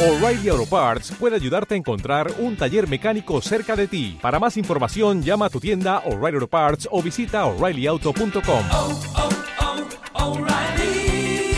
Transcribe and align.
O'Reilly 0.00 0.48
Auto 0.48 0.64
Parts 0.64 1.10
puede 1.18 1.34
ayudarte 1.34 1.74
a 1.74 1.76
encontrar 1.76 2.30
un 2.38 2.56
taller 2.56 2.86
mecánico 2.88 3.40
cerca 3.40 3.74
de 3.74 3.88
ti. 3.88 4.16
Para 4.22 4.38
más 4.38 4.56
información, 4.56 5.24
llama 5.24 5.46
a 5.46 5.50
tu 5.50 5.58
tienda 5.58 6.04
O'Reilly 6.06 6.36
Auto 6.36 6.46
Parts 6.46 6.88
o 6.92 7.02
visita 7.02 7.44
oreillyauto.com. 7.46 8.64
oh, 8.72 9.00
oh, 10.14 10.30
O'Reilly 10.30 11.52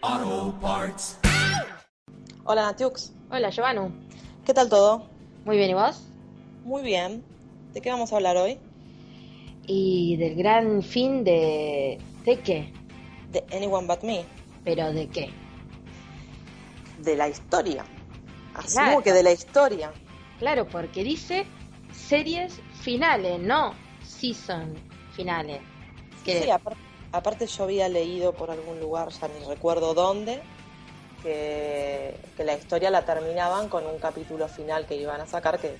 Auto 0.00 0.54
Parts. 0.62 1.18
Hola 2.44 2.62
Natiux, 2.62 3.12
Hola, 3.30 3.50
Giovannu. 3.50 3.92
¿qué 4.46 4.54
tal 4.54 4.70
todo? 4.70 5.04
Muy 5.44 5.58
bien, 5.58 5.68
¿y 5.72 5.74
vos? 5.74 6.00
Muy 6.64 6.82
bien. 6.82 7.22
¿De 7.74 7.82
qué 7.82 7.90
vamos 7.90 8.14
a 8.14 8.16
hablar 8.16 8.38
hoy? 8.38 8.56
Y 9.66 10.16
del 10.16 10.36
gran 10.36 10.82
fin 10.82 11.22
de... 11.22 11.98
¿De 12.24 12.38
qué? 12.38 12.72
De 13.30 13.44
Anyone 13.54 13.86
But 13.86 14.04
Me, 14.04 14.24
¿Pero 14.64 14.90
de 14.94 15.06
qué? 15.08 15.28
De 17.02 17.16
la 17.16 17.28
historia. 17.28 17.84
Asumo 18.54 18.84
Claro. 18.86 19.02
que 19.02 19.12
de 19.12 19.22
la 19.22 19.32
historia. 19.32 19.92
Claro, 20.38 20.66
porque 20.66 21.04
dice 21.04 21.46
series 21.92 22.60
finales, 22.82 23.38
no 23.40 23.74
season 24.02 24.74
finales. 25.14 25.60
Que- 26.24 26.42
Sí, 26.42 26.50
apar- 26.50 26.76
aparte 27.12 27.46
yo 27.46 27.64
había 27.64 27.88
leído 27.88 28.32
por 28.32 28.50
algún 28.50 28.80
lugar, 28.80 29.08
ya 29.10 29.28
ni 29.28 29.44
recuerdo 29.46 29.94
dónde, 29.94 30.40
que, 31.22 32.14
que 32.36 32.44
la 32.44 32.54
historia 32.54 32.90
la 32.90 33.04
terminaban 33.04 33.68
con 33.68 33.86
un 33.86 33.98
capítulo 33.98 34.48
final 34.48 34.86
que 34.86 34.96
iban 34.96 35.20
a 35.20 35.26
sacar, 35.26 35.58
que 35.58 35.76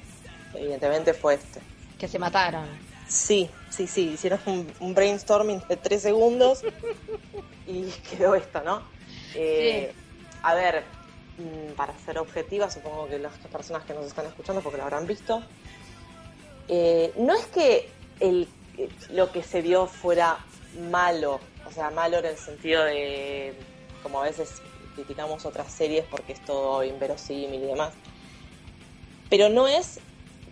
evidentemente 0.54 1.14
fue 1.14 1.34
este. 1.34 1.60
que 1.98 2.08
se 2.08 2.18
mataron. 2.18 2.66
Sí, 3.08 3.50
sí, 3.70 3.86
sí, 3.86 4.10
hicieron 4.14 4.40
un, 4.46 4.72
un 4.80 4.94
brainstorming 4.94 5.62
de 5.68 5.76
tres 5.76 6.02
segundos 6.02 6.62
y 7.66 7.84
quedó 8.10 8.34
esto, 8.34 8.62
¿no? 8.62 8.82
Eh, 9.34 9.92
A 10.42 10.54
ver, 10.54 10.84
para 11.76 11.96
ser 11.98 12.18
objetiva, 12.18 12.70
supongo 12.70 13.08
que 13.08 13.18
las 13.18 13.32
personas 13.38 13.84
que 13.84 13.94
nos 13.94 14.06
están 14.06 14.26
escuchando, 14.26 14.60
porque 14.62 14.76
lo 14.76 14.84
habrán 14.84 15.06
visto, 15.06 15.42
eh, 16.68 17.12
no 17.16 17.34
es 17.34 17.46
que 17.46 17.88
lo 19.10 19.32
que 19.32 19.42
se 19.42 19.62
vio 19.62 19.86
fuera 19.86 20.38
malo, 20.90 21.40
o 21.66 21.72
sea, 21.72 21.90
malo 21.90 22.18
en 22.18 22.26
el 22.26 22.36
sentido 22.36 22.84
de, 22.84 23.54
como 24.02 24.20
a 24.20 24.24
veces 24.24 24.62
criticamos 24.94 25.46
otras 25.46 25.72
series 25.72 26.04
porque 26.04 26.32
es 26.32 26.44
todo 26.44 26.84
inverosímil 26.84 27.62
y 27.62 27.66
demás, 27.66 27.92
pero 29.28 29.48
no 29.48 29.66
es, 29.68 30.00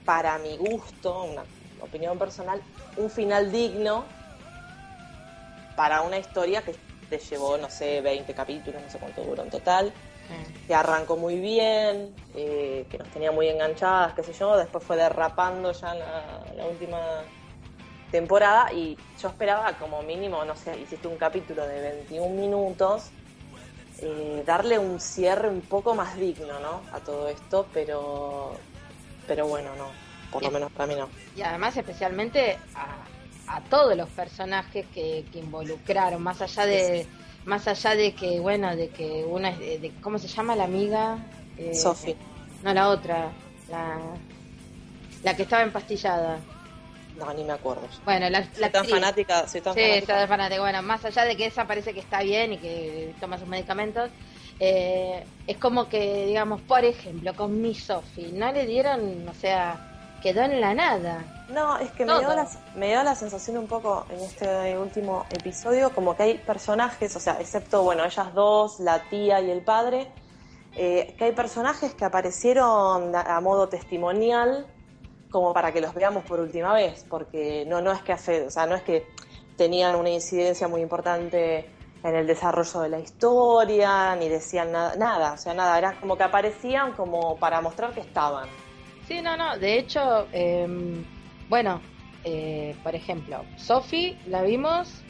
para 0.04 0.38
mi 0.38 0.56
gusto, 0.56 1.24
una 1.24 1.42
opinión 1.80 2.18
personal, 2.18 2.62
un 2.96 3.10
final 3.10 3.52
digno 3.52 4.04
para 5.76 6.02
una 6.02 6.18
historia 6.18 6.62
que 6.62 6.74
te 7.08 7.18
llevó, 7.18 7.56
no 7.56 7.70
sé, 7.70 8.00
20 8.00 8.34
capítulos, 8.34 8.82
no 8.82 8.90
sé 8.90 8.98
cuánto 8.98 9.22
duró 9.22 9.42
en 9.42 9.50
total, 9.50 9.92
que 10.66 10.74
arrancó 10.74 11.16
muy 11.16 11.38
bien, 11.40 12.14
eh, 12.34 12.86
que 12.90 12.98
nos 12.98 13.08
tenía 13.08 13.32
muy 13.32 13.48
enganchadas, 13.48 14.12
qué 14.14 14.22
sé 14.22 14.32
yo, 14.32 14.56
después 14.56 14.84
fue 14.84 14.96
derrapando 14.96 15.72
ya 15.72 15.92
en 15.92 15.98
la, 16.00 16.44
la 16.56 16.66
última 16.66 16.98
temporada 18.10 18.72
y 18.72 18.96
yo 19.20 19.28
esperaba 19.28 19.72
como 19.74 20.02
mínimo, 20.02 20.44
no 20.44 20.56
sé, 20.56 20.78
hiciste 20.78 21.08
un 21.08 21.16
capítulo 21.16 21.66
de 21.66 21.80
21 21.80 22.28
minutos, 22.34 23.10
eh, 24.00 24.42
darle 24.46 24.78
un 24.78 25.00
cierre 25.00 25.48
un 25.48 25.60
poco 25.60 25.94
más 25.94 26.16
digno, 26.16 26.58
¿no? 26.60 26.82
A 26.92 27.00
todo 27.00 27.28
esto, 27.28 27.66
pero, 27.72 28.54
pero 29.26 29.46
bueno, 29.46 29.70
no, 29.76 29.88
por 30.30 30.42
lo 30.42 30.50
menos 30.50 30.70
para 30.72 30.86
mí 30.86 30.94
no. 30.94 31.08
Y 31.36 31.42
además 31.42 31.76
especialmente 31.76 32.58
a, 32.74 33.56
a 33.56 33.60
todos 33.62 33.96
los 33.96 34.08
personajes 34.10 34.86
que, 34.94 35.24
que 35.32 35.38
involucraron, 35.38 36.22
más 36.22 36.40
allá 36.40 36.66
de 36.66 37.06
más 37.48 37.66
allá 37.66 37.94
de 37.96 38.12
que, 38.14 38.40
bueno, 38.40 38.76
de 38.76 38.88
que 38.90 39.24
una 39.24 39.50
es 39.50 39.58
de, 39.58 39.78
de- 39.78 39.92
¿cómo 40.02 40.18
se 40.18 40.28
llama 40.28 40.54
la 40.56 40.64
amiga? 40.64 41.18
Eh, 41.56 41.74
Sophie. 41.74 42.16
No, 42.62 42.74
la 42.74 42.88
otra, 42.88 43.32
la, 43.68 43.98
la 45.22 45.34
que 45.36 45.42
estaba 45.42 45.62
empastillada. 45.62 46.40
No, 47.16 47.32
ni 47.34 47.44
me 47.44 47.52
acuerdo. 47.52 47.88
Bueno, 48.04 48.28
la, 48.30 48.40
Soy 48.40 48.60
la 48.60 48.70
tan 48.70 48.84
fanática, 48.84 49.46
soy 49.48 49.60
tan 49.60 49.74
Sí, 49.74 49.80
fanática. 49.80 49.98
está 49.98 50.20
de 50.20 50.26
fanático. 50.28 50.62
Bueno, 50.62 50.82
más 50.82 51.04
allá 51.04 51.24
de 51.24 51.36
que 51.36 51.46
esa 51.46 51.66
parece 51.66 51.92
que 51.94 52.00
está 52.00 52.22
bien 52.22 52.52
y 52.52 52.58
que 52.58 53.14
toma 53.20 53.38
sus 53.38 53.48
medicamentos, 53.48 54.10
eh, 54.60 55.24
es 55.46 55.56
como 55.58 55.88
que, 55.88 56.26
digamos, 56.26 56.60
por 56.62 56.84
ejemplo, 56.84 57.34
con 57.34 57.60
mi 57.60 57.74
Sophie, 57.74 58.32
no 58.32 58.52
le 58.52 58.66
dieron, 58.66 59.28
o 59.28 59.34
sea, 59.34 59.87
quedó 60.22 60.42
en 60.42 60.60
la 60.60 60.74
nada. 60.74 61.24
No, 61.48 61.78
es 61.78 61.90
que 61.92 62.04
me 62.04 62.18
dio, 62.18 62.34
la, 62.34 62.46
me 62.74 62.88
dio 62.88 63.02
la 63.02 63.14
sensación 63.14 63.56
un 63.58 63.66
poco 63.66 64.04
en 64.10 64.20
este 64.20 64.76
último 64.78 65.24
episodio 65.30 65.90
como 65.90 66.16
que 66.16 66.22
hay 66.24 66.38
personajes, 66.38 67.16
o 67.16 67.20
sea, 67.20 67.38
excepto, 67.40 67.82
bueno, 67.82 68.04
ellas 68.04 68.34
dos, 68.34 68.80
la 68.80 69.02
tía 69.08 69.40
y 69.40 69.50
el 69.50 69.62
padre, 69.62 70.08
eh, 70.76 71.14
que 71.16 71.24
hay 71.24 71.32
personajes 71.32 71.94
que 71.94 72.04
aparecieron 72.04 73.14
a, 73.14 73.36
a 73.36 73.40
modo 73.40 73.68
testimonial 73.68 74.66
como 75.30 75.52
para 75.52 75.72
que 75.72 75.80
los 75.80 75.94
veamos 75.94 76.24
por 76.24 76.40
última 76.40 76.72
vez, 76.74 77.04
porque 77.08 77.64
no, 77.66 77.80
no 77.80 77.92
es 77.92 78.02
que 78.02 78.12
hace, 78.12 78.46
o 78.46 78.50
sea, 78.50 78.66
no 78.66 78.74
es 78.74 78.82
que 78.82 79.06
tenían 79.56 79.96
una 79.96 80.10
incidencia 80.10 80.68
muy 80.68 80.80
importante 80.80 81.70
en 82.02 82.14
el 82.14 82.26
desarrollo 82.26 82.80
de 82.80 82.88
la 82.88 82.98
historia, 82.98 84.14
ni 84.16 84.28
decían 84.28 84.72
nada, 84.72 84.96
nada, 84.96 85.32
o 85.32 85.36
sea, 85.36 85.54
nada, 85.54 85.76
era 85.78 85.98
como 86.00 86.16
que 86.16 86.22
aparecían 86.22 86.92
como 86.92 87.36
para 87.36 87.60
mostrar 87.60 87.92
que 87.92 88.00
estaban. 88.00 88.48
Sí, 89.08 89.22
no, 89.22 89.36
no, 89.38 89.58
de 89.58 89.78
hecho, 89.78 90.28
eh, 90.32 90.68
bueno, 91.48 91.80
eh, 92.24 92.76
por 92.82 92.94
ejemplo, 92.94 93.42
Sophie 93.56 94.18
la 94.26 94.42
vimos 94.42 95.02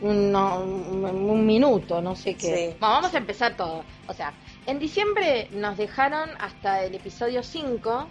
un, 0.00 0.32
no, 0.32 0.60
un, 0.60 1.04
un 1.04 1.46
minuto, 1.46 2.02
no 2.02 2.16
sé 2.16 2.34
qué. 2.34 2.56
Sí. 2.56 2.76
Bueno, 2.80 2.94
vamos 2.94 3.14
a 3.14 3.18
empezar 3.18 3.56
todo. 3.56 3.84
O 4.08 4.14
sea, 4.14 4.32
en 4.66 4.80
dicembre 4.80 5.48
nos 5.52 5.76
dejaron 5.76 6.30
hasta 6.40 6.82
el 6.84 6.94
episodio 6.94 7.42
5, 7.44 8.08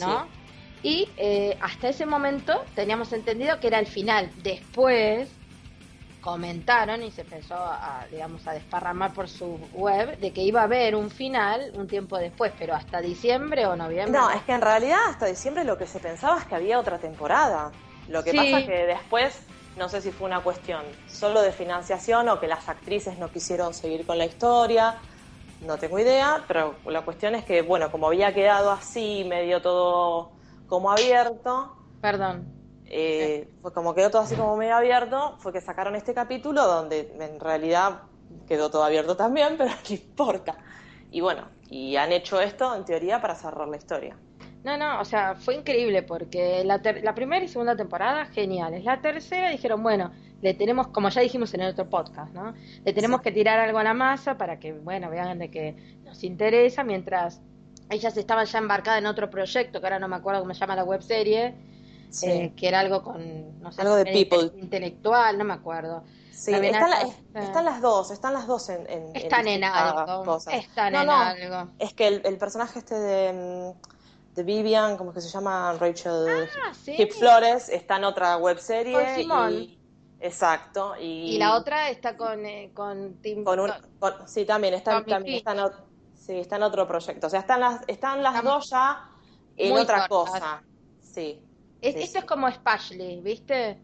¿no? 0.00 0.26
Y 0.82 1.08
eh, 1.16 1.56
hasta 1.62 1.88
ese 1.88 2.04
momento 2.04 2.64
teníamos 2.74 3.14
entendido 3.14 3.58
que 3.60 3.68
era 3.68 3.78
el 3.78 3.86
final. 3.86 4.30
Después 4.42 5.30
comentaron 6.24 7.02
y 7.02 7.10
se 7.10 7.20
empezó 7.20 7.54
a, 7.54 8.06
digamos, 8.10 8.46
a 8.48 8.52
desparramar 8.52 9.12
por 9.12 9.28
su 9.28 9.58
web 9.74 10.18
de 10.18 10.32
que 10.32 10.40
iba 10.40 10.62
a 10.62 10.64
haber 10.64 10.96
un 10.96 11.10
final 11.10 11.70
un 11.74 11.86
tiempo 11.86 12.16
después, 12.16 12.50
pero 12.58 12.74
hasta 12.74 13.02
diciembre 13.02 13.66
o 13.66 13.76
noviembre. 13.76 14.18
No, 14.18 14.30
es 14.30 14.42
que 14.44 14.52
en 14.52 14.62
realidad 14.62 14.98
hasta 15.10 15.26
diciembre 15.26 15.64
lo 15.64 15.76
que 15.76 15.86
se 15.86 16.00
pensaba 16.00 16.38
es 16.38 16.46
que 16.46 16.54
había 16.54 16.80
otra 16.80 16.98
temporada. 16.98 17.72
Lo 18.08 18.24
que 18.24 18.30
Sí. 18.30 18.38
pasa 18.38 18.58
es 18.60 18.66
que 18.66 18.86
después, 18.86 19.38
no 19.76 19.90
sé 19.90 20.00
si 20.00 20.12
fue 20.12 20.26
una 20.26 20.40
cuestión 20.40 20.82
solo 21.06 21.42
de 21.42 21.52
financiación 21.52 22.26
o 22.30 22.40
que 22.40 22.48
las 22.48 22.70
actrices 22.70 23.18
no 23.18 23.30
quisieron 23.30 23.74
seguir 23.74 24.06
con 24.06 24.16
la 24.16 24.24
historia, 24.24 24.94
no 25.60 25.76
tengo 25.76 25.98
idea, 25.98 26.42
pero 26.48 26.74
la 26.86 27.02
cuestión 27.02 27.34
es 27.34 27.44
que, 27.44 27.60
bueno, 27.60 27.90
como 27.90 28.06
había 28.06 28.32
quedado 28.32 28.70
así, 28.70 29.26
medio 29.28 29.60
todo 29.60 30.32
como 30.68 30.90
abierto, 30.90 31.76
Perdón. 32.00 32.53
Eh, 32.86 33.48
fue 33.62 33.72
como 33.72 33.94
quedó 33.94 34.10
todo 34.10 34.22
así 34.22 34.34
como 34.34 34.56
medio 34.56 34.76
abierto, 34.76 35.36
fue 35.38 35.52
que 35.52 35.60
sacaron 35.60 35.94
este 35.96 36.14
capítulo 36.14 36.66
donde 36.66 37.14
en 37.18 37.40
realidad 37.40 38.02
quedó 38.48 38.70
todo 38.70 38.84
abierto 38.84 39.16
también, 39.16 39.54
pero 39.58 39.70
no 39.70 39.94
importa. 39.94 40.56
Y 41.10 41.20
bueno, 41.20 41.48
y 41.70 41.96
han 41.96 42.12
hecho 42.12 42.40
esto 42.40 42.74
en 42.74 42.84
teoría 42.84 43.20
para 43.20 43.34
cerrar 43.34 43.68
la 43.68 43.76
historia. 43.76 44.16
No, 44.64 44.76
no, 44.78 44.98
o 45.00 45.04
sea, 45.04 45.34
fue 45.34 45.56
increíble 45.56 46.02
porque 46.02 46.64
la, 46.64 46.80
ter- 46.80 47.04
la 47.04 47.14
primera 47.14 47.44
y 47.44 47.48
segunda 47.48 47.76
temporada, 47.76 48.24
geniales. 48.26 48.82
La 48.84 49.00
tercera 49.00 49.50
dijeron, 49.50 49.82
bueno, 49.82 50.10
le 50.40 50.54
tenemos, 50.54 50.88
como 50.88 51.10
ya 51.10 51.20
dijimos 51.20 51.52
en 51.52 51.60
el 51.60 51.70
otro 51.72 51.88
podcast, 51.90 52.32
¿no? 52.32 52.54
Le 52.84 52.92
tenemos 52.94 53.20
que 53.20 53.30
tirar 53.30 53.58
algo 53.60 53.78
a 53.78 53.84
la 53.84 53.92
masa 53.92 54.38
para 54.38 54.58
que, 54.58 54.72
bueno, 54.72 55.10
vean 55.10 55.38
de 55.38 55.50
que 55.50 55.98
nos 56.04 56.24
interesa, 56.24 56.82
mientras 56.82 57.42
ellas 57.90 58.16
estaban 58.16 58.46
ya 58.46 58.58
embarcadas 58.58 59.00
en 59.00 59.06
otro 59.06 59.28
proyecto, 59.28 59.80
que 59.80 59.86
ahora 59.86 59.98
no 59.98 60.08
me 60.08 60.16
acuerdo 60.16 60.40
cómo 60.40 60.54
se 60.54 60.60
llama 60.60 60.76
la 60.76 60.84
webserie, 60.84 61.54
Sí. 62.14 62.30
eh, 62.30 62.52
que 62.56 62.68
era 62.68 62.80
algo 62.80 63.02
con, 63.02 63.60
no 63.60 63.72
sé, 63.72 63.80
Algo 63.82 63.96
de 63.96 64.04
people. 64.06 64.52
intelectual, 64.60 65.36
no 65.36 65.44
me 65.44 65.54
acuerdo. 65.54 66.04
Sí, 66.30 66.52
están, 66.52 66.90
la- 66.90 67.00
es- 67.02 67.16
están 67.34 67.64
las 67.64 67.80
dos, 67.80 68.10
están 68.10 68.34
las 68.34 68.46
dos 68.46 68.68
en, 68.68 68.82
en- 68.88 69.08
en 69.08 69.16
Están 69.16 69.40
en 69.48 69.60
distintas 69.60 69.94
algo, 70.08 70.24
cosas. 70.24 70.54
están 70.54 70.92
No, 70.92 71.00
en 71.00 71.06
no, 71.06 71.12
algo. 71.16 71.70
Es 71.78 71.92
que 71.94 72.06
el, 72.06 72.22
el 72.24 72.36
personaje 72.38 72.78
este 72.80 72.94
de, 72.94 73.32
mm, 73.72 74.34
de 74.34 74.42
Vivian, 74.42 74.96
como 74.96 75.10
es 75.10 75.14
que 75.14 75.20
se 75.22 75.28
llama 75.28 75.72
Rachel 75.80 76.48
Ah, 76.66 76.72
sí. 76.74 76.94
Hip 76.98 77.12
Flores, 77.12 77.68
está 77.68 77.96
en 77.96 78.04
otra 78.04 78.36
webserie. 78.36 78.92
Con 78.94 79.14
Simón. 79.16 79.52
y- 79.54 79.78
exacto. 80.20 80.94
Y, 81.00 81.34
Y 81.34 81.38
la 81.38 81.56
otra 81.56 81.88
está 81.90 82.16
con, 82.16 82.44
eh, 82.46 82.70
con 82.74 83.14
Tim 83.22 83.42
con 83.44 83.58
un, 83.60 83.70
con- 83.98 84.28
sí, 84.28 84.44
también 84.44 84.74
está, 84.74 85.04
también 85.04 85.36
está 85.38 85.52
en, 85.52 85.70
sí, 86.14 86.38
está 86.38 86.56
en 86.56 86.62
otro 86.64 86.86
proyecto. 86.86 87.26
O 87.26 87.30
sea, 87.30 87.40
están 87.40 87.60
las, 87.60 87.80
están 87.86 88.22
las 88.22 88.34
Estamos 88.36 88.60
dos 88.62 88.70
ya 88.70 89.08
en 89.56 89.72
otra 89.76 90.08
cortas. 90.08 90.32
cosa. 90.40 90.62
Sí, 91.00 91.40
Es- 91.84 91.94
Sí, 91.94 92.02
esto 92.04 92.18
sí. 92.18 92.18
es 92.20 92.24
como 92.24 92.50
Spashley, 92.50 93.20
¿viste? 93.20 93.78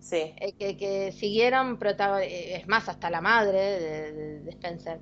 sí. 0.00 0.34
Eh, 0.40 0.52
que, 0.58 0.76
que 0.76 1.12
siguieron, 1.12 1.78
eh, 2.22 2.56
es 2.56 2.68
más, 2.68 2.88
hasta 2.88 3.10
la 3.10 3.20
madre 3.20 3.58
de, 3.60 4.12
de- 4.12 4.40
de 4.40 4.50
Spencer, 4.50 5.00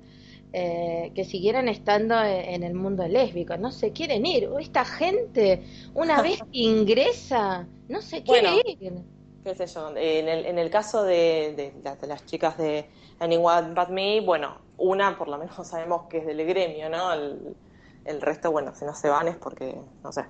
eh, 0.53 1.11
que 1.15 1.23
siguieran 1.25 1.67
estando 1.67 2.15
en, 2.23 2.41
en 2.55 2.63
el 2.63 2.73
mundo 2.73 3.07
lésbico. 3.07 3.55
No 3.57 3.71
se 3.71 3.93
quieren 3.93 4.25
ir. 4.25 4.49
Esta 4.59 4.83
gente, 4.85 5.63
una 5.93 6.21
vez 6.23 6.39
que 6.51 6.59
ingresa, 6.59 7.67
no 7.87 8.01
se 8.01 8.23
quiere 8.23 8.49
Bueno. 8.49 8.61
ir. 8.79 9.05
qué 9.43 9.55
sé 9.55 9.67
yo, 9.67 9.89
en 9.97 10.29
el, 10.29 10.45
en 10.45 10.59
el 10.59 10.69
caso 10.69 11.03
de, 11.03 11.53
de 11.57 11.81
las- 11.83 12.01
de 12.01 12.07
las 12.07 12.25
chicas 12.25 12.57
de 12.57 12.89
Anyone 13.19 13.73
But 13.75 13.89
Me, 13.89 14.21
bueno, 14.21 14.61
una 14.77 15.17
por 15.17 15.29
lo 15.29 15.37
menos 15.37 15.55
sabemos 15.67 16.07
que 16.09 16.19
es 16.19 16.25
del 16.25 16.45
gremio, 16.45 16.89
¿no? 16.89 17.13
El, 17.13 17.57
el 18.05 18.21
resto, 18.21 18.51
bueno, 18.51 18.75
si 18.75 18.85
no 18.85 18.93
se 18.95 19.09
van 19.09 19.27
es 19.29 19.37
porque, 19.37 19.75
no 20.03 20.11
sé. 20.11 20.25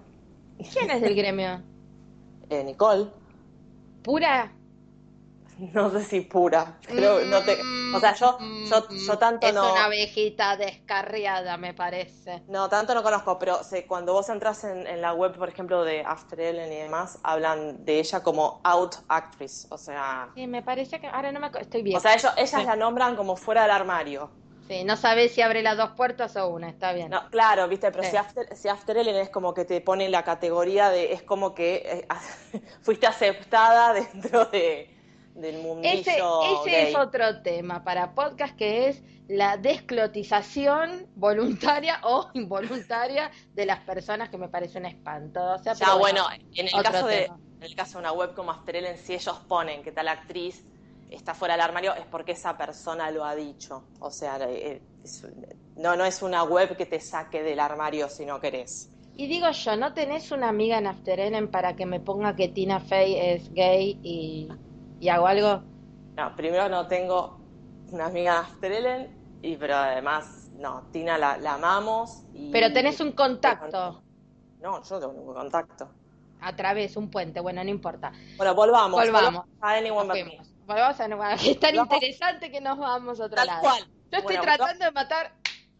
¿Quién 0.71 0.91
es 0.91 1.01
del 1.01 1.15
gremio? 1.15 1.63
Eh, 2.49 2.63
Nicole, 2.63 3.07
¿Pura? 4.03 4.51
no 5.73 5.89
sé 5.89 6.03
si 6.03 6.21
pura, 6.21 6.77
pero 6.87 7.19
no 7.25 7.43
te... 7.43 7.57
O 7.93 7.99
sea, 7.99 8.13
yo, 8.13 8.37
yo, 8.69 8.87
yo 8.89 9.17
tanto 9.17 9.47
es 9.47 9.53
no... 9.53 9.71
una 9.71 9.85
abejita 9.85 10.55
descarriada, 10.55 11.57
me 11.57 11.73
parece. 11.73 12.43
No, 12.47 12.69
tanto 12.69 12.93
no 12.93 13.01
conozco, 13.01 13.39
pero 13.39 13.63
sé, 13.63 13.85
cuando 13.87 14.13
vos 14.13 14.29
entras 14.29 14.63
en, 14.65 14.85
en 14.85 15.01
la 15.01 15.13
web, 15.13 15.35
por 15.35 15.49
ejemplo, 15.49 15.83
de 15.83 16.01
After 16.05 16.39
Ellen 16.39 16.71
y 16.71 16.75
demás, 16.75 17.19
hablan 17.23 17.83
de 17.85 17.99
ella 17.99 18.21
como 18.21 18.61
out 18.63 18.95
actress, 19.07 19.67
o 19.71 19.77
sea... 19.77 20.29
Sí, 20.35 20.45
me 20.47 20.61
parece 20.61 20.99
que 20.99 21.07
ahora 21.07 21.31
no 21.31 21.39
me 21.39 21.49
estoy 21.59 21.81
bien. 21.81 21.97
O 21.97 21.99
sea, 21.99 22.13
ellos, 22.13 22.31
ellas 22.37 22.61
Sí. 22.61 22.65
la 22.65 22.75
nombran 22.75 23.15
como 23.15 23.35
fuera 23.35 23.63
del 23.63 23.71
armario. 23.71 24.29
Sí, 24.67 24.83
no 24.83 24.97
sabes 24.97 25.31
si 25.33 25.41
abre 25.41 25.61
las 25.61 25.77
dos 25.77 25.91
puertas 25.91 26.35
o 26.35 26.49
una, 26.49 26.69
está 26.69 26.91
bien. 26.93 27.09
No, 27.09 27.29
claro, 27.29 27.67
viste, 27.69 27.89
pero 27.91 28.03
Sí. 28.03 28.11
si, 28.11 28.17
after, 28.17 28.55
si 28.55 28.67
After 28.67 28.97
Ellen 28.97 29.15
es 29.15 29.29
como 29.29 29.53
que 29.53 29.63
te 29.63 29.79
pone 29.81 30.09
la 30.09 30.23
categoría 30.23 30.89
de, 30.89 31.13
es 31.13 31.23
como 31.23 31.53
que 31.55 31.75
eh, 31.85 32.07
fuiste 32.81 33.07
aceptada 33.07 33.93
dentro 33.93 34.45
de, 34.45 34.93
del 35.35 35.59
mundillo 35.59 35.93
ese 35.93 36.17
ese 36.17 36.69
gay. 36.69 36.89
es 36.91 36.95
otro 36.95 37.41
tema 37.41 37.83
para 37.83 38.13
podcast 38.13 38.55
que 38.57 38.89
es 38.89 39.03
la 39.29 39.55
desclotización 39.57 41.07
voluntaria 41.15 41.99
o 42.03 42.29
involuntaria 42.33 43.31
de 43.53 43.65
las 43.65 43.79
personas 43.81 44.29
que 44.29 44.37
me 44.37 44.49
parece 44.49 44.77
un 44.79 44.85
espanto. 44.85 45.43
O 45.53 45.57
sea, 45.59 45.73
Ya, 45.73 45.85
pero 45.85 45.99
bueno, 45.99 46.25
en 46.55 46.67
el 46.67 46.83
caso 46.83 47.07
de 47.07 47.25
en 47.25 47.63
el 47.63 47.75
caso 47.75 47.93
de 47.93 47.99
una 48.01 48.11
web 48.11 48.35
como 48.35 48.51
After 48.51 48.75
Ellen, 48.75 48.97
si 48.97 49.13
ellos 49.15 49.39
ponen 49.47 49.81
que 49.81 49.91
tal 49.91 50.07
actriz 50.09 50.63
está 51.09 51.33
fuera 51.33 51.53
del 51.55 51.61
armario, 51.61 51.93
es 51.95 52.05
porque 52.05 52.33
esa 52.33 52.57
persona 52.57 53.11
lo 53.11 53.25
ha 53.25 53.35
dicho. 53.35 53.85
O 53.99 54.11
sea, 54.11 54.37
eh, 54.49 54.81
es- 55.03 55.25
no, 55.75 55.95
no 55.95 56.05
es 56.05 56.21
una 56.21 56.43
web 56.43 56.75
que 56.77 56.85
te 56.85 56.99
saque 56.99 57.43
del 57.43 57.59
armario 57.59 58.09
si 58.09 58.25
no 58.25 58.39
querés. 58.39 58.89
Y 59.15 59.27
digo 59.27 59.51
yo, 59.51 59.75
¿no 59.75 59.93
tenés 59.93 60.31
una 60.31 60.47
amiga 60.47 60.77
en 60.77 60.87
After 60.87 61.19
Ellen 61.19 61.49
para 61.51 61.75
que 61.75 61.85
me 61.85 61.99
ponga 61.99 62.35
que 62.37 62.47
Tina 62.47 62.79
Fey 62.79 63.15
es 63.19 63.49
gay 63.51 63.99
y, 64.01 64.47
y 64.99 65.09
hago 65.09 65.27
algo? 65.27 65.63
No, 66.17 66.35
primero 66.35 66.67
no 66.69 66.87
tengo 66.87 67.39
una 67.91 68.07
amiga 68.07 68.33
de 68.33 68.37
After 68.39 68.71
Ellen, 68.71 69.11
y, 69.41 69.55
pero 69.57 69.75
además, 69.75 70.49
no, 70.53 70.89
Tina 70.91 71.17
la, 71.17 71.37
la 71.37 71.53
amamos. 71.55 72.23
Y, 72.33 72.51
Pero 72.51 72.73
tenés 72.73 72.99
un 72.99 73.11
contacto 73.13 74.03
No, 74.59 74.83
yo 74.83 74.95
no 74.95 74.99
tengo 75.01 75.13
ningún 75.13 75.33
contacto. 75.33 75.89
a 76.39 76.55
través, 76.55 76.97
un 76.97 77.09
puente, 77.09 77.39
bueno, 77.39 77.63
no 77.63 77.69
importa. 77.69 78.13
Bueno, 78.37 78.55
volvamos. 78.55 78.97
Volvamos. 78.99 79.45
a 79.59 79.73
Anyone 79.73 80.07
A 80.67 81.33
es 81.35 81.59
tan 81.59 81.75
interesante 81.75 82.51
que 82.51 82.59
nos 82.59 82.77
vamos 82.77 83.19
a 83.19 83.25
otro 83.25 83.35
Tal 83.35 83.47
lado. 83.47 83.61
cual. 83.61 83.83
Yo 84.11 84.19
estoy 84.19 84.37
tratando 84.37 84.85
de 84.85 84.91
matar 84.91 85.33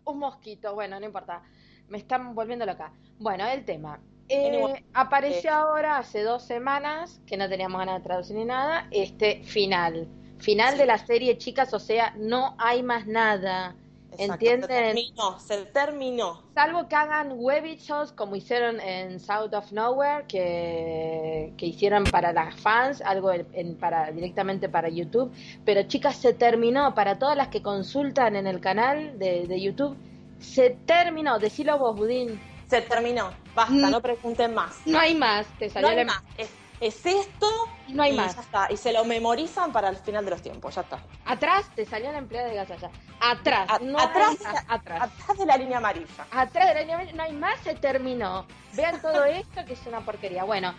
un 0.05 0.19
mosquito, 0.19 0.73
bueno, 0.73 0.99
no 0.99 1.05
importa. 1.05 1.41
Me 1.87 1.97
están 1.97 2.33
volviendo 2.35 2.65
loca. 2.65 2.91
Bueno, 3.19 3.45
el 3.47 3.65
tema. 3.65 3.99
Eh, 4.29 4.85
apareció 4.93 5.49
eh. 5.51 5.53
ahora 5.53 5.97
hace 5.97 6.21
dos 6.21 6.43
semanas, 6.43 7.21
que 7.25 7.37
no 7.37 7.47
teníamos 7.47 7.79
ganas 7.79 7.99
de 7.99 8.03
traducir 8.03 8.35
ni 8.35 8.45
nada, 8.45 8.87
este 8.91 9.43
final. 9.43 10.07
Final 10.39 10.73
Sí. 10.73 10.79
de 10.79 10.85
la 10.85 10.97
serie, 10.97 11.37
chicas, 11.37 11.73
o 11.73 11.79
sea, 11.79 12.13
no 12.17 12.55
hay 12.59 12.83
más 12.83 13.07
nada. 13.07 13.75
Exacto, 14.17 14.33
¿Entienden? 14.45 14.67
Se 14.69 14.75
terminó, 14.93 15.39
se 15.39 15.57
terminó. 15.65 16.43
Salvo 16.55 16.87
que 16.87 16.95
hagan 16.95 17.33
webisodes 17.35 18.11
como 18.11 18.35
hicieron 18.35 18.79
en 18.79 19.19
South 19.19 19.53
of 19.53 19.71
Nowhere, 19.71 20.25
que, 20.27 21.53
que 21.57 21.65
hicieron 21.67 22.09
para 22.09 22.33
las 22.33 22.55
fans, 22.55 23.01
algo 23.01 23.31
en- 23.31 23.75
para, 23.77 24.11
directamente 24.11 24.69
para 24.69 24.89
YouTube. 24.89 25.31
Pero 25.65 25.83
chicas, 25.83 26.15
se 26.17 26.33
terminó. 26.33 26.93
Para 26.95 27.19
todas 27.19 27.37
las 27.37 27.49
que 27.49 27.61
consultan 27.61 28.35
en 28.35 28.47
el 28.47 28.59
canal 28.59 29.17
de, 29.19 29.45
de 29.47 29.61
YouTube, 29.61 29.95
se 30.39 30.71
terminó. 30.85 31.39
Decilo 31.39 31.77
vos, 31.77 31.95
Budín. 31.95 32.39
Se 32.67 32.81
terminó. 32.81 33.29
Basta, 33.55 33.73
Mm. 33.73 33.91
no 33.91 34.01
pregunten 34.01 34.53
más. 34.53 34.81
No 34.85 34.99
hay 34.99 35.15
más. 35.15 35.47
Te 35.57 35.67
No 35.67 35.73
salió 35.73 35.89
hay 35.89 35.95
la- 35.97 36.05
más. 36.05 36.23
Es, 36.37 36.49
es 36.79 37.06
esto 37.06 37.47
Y 37.88 37.94
no 37.94 38.03
hay 38.03 38.13
y 38.13 38.18
más. 38.18 38.35
ya 38.35 38.41
está. 38.41 38.68
Y 38.71 38.77
se 38.77 38.94
lo 38.94 39.03
memorizan 39.06 39.71
para 39.71 39.89
el 39.89 39.95
final 39.97 40.24
de 40.25 40.31
los 40.31 40.41
tiempos. 40.41 40.75
Ya 40.75 40.81
está. 40.81 41.00
Atrás 41.25 41.65
te 41.75 41.85
salió 41.85 42.12
la 42.12 42.19
empleada 42.19 42.47
de 42.50 42.56
gas 42.56 42.71
allá. 42.71 42.89
Atrás. 43.19 43.68
A- 43.69 43.79
no 43.79 43.97
atrás, 44.00 44.38
hay. 44.45 44.56
Atrás. 44.68 45.01
atrás 45.03 45.38
de 45.38 45.45
la 45.45 45.57
línea 45.57 45.77
amarilla. 45.79 46.06
atrás 46.31 46.68
del 46.74 46.77
año 46.89 47.12
no 47.15 47.24
hay 47.24 47.33
más, 47.33 47.59
se 47.63 47.75
terminó. 47.75 48.45
Vean 48.74 49.01
todo 49.01 49.24
esto 49.25 49.65
que 49.65 49.74
es 49.74 49.85
una 49.88 50.01
porquería. 50.01 50.44
Bueno, 50.44 50.74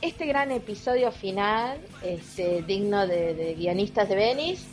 este 0.00 0.26
gran 0.26 0.50
episodio 0.50 1.12
final, 1.12 1.78
este, 2.02 2.62
digno 2.62 3.06
de, 3.06 3.34
de 3.34 3.54
guionistas 3.54 4.08
de 4.08 4.16
Venice, 4.16 4.66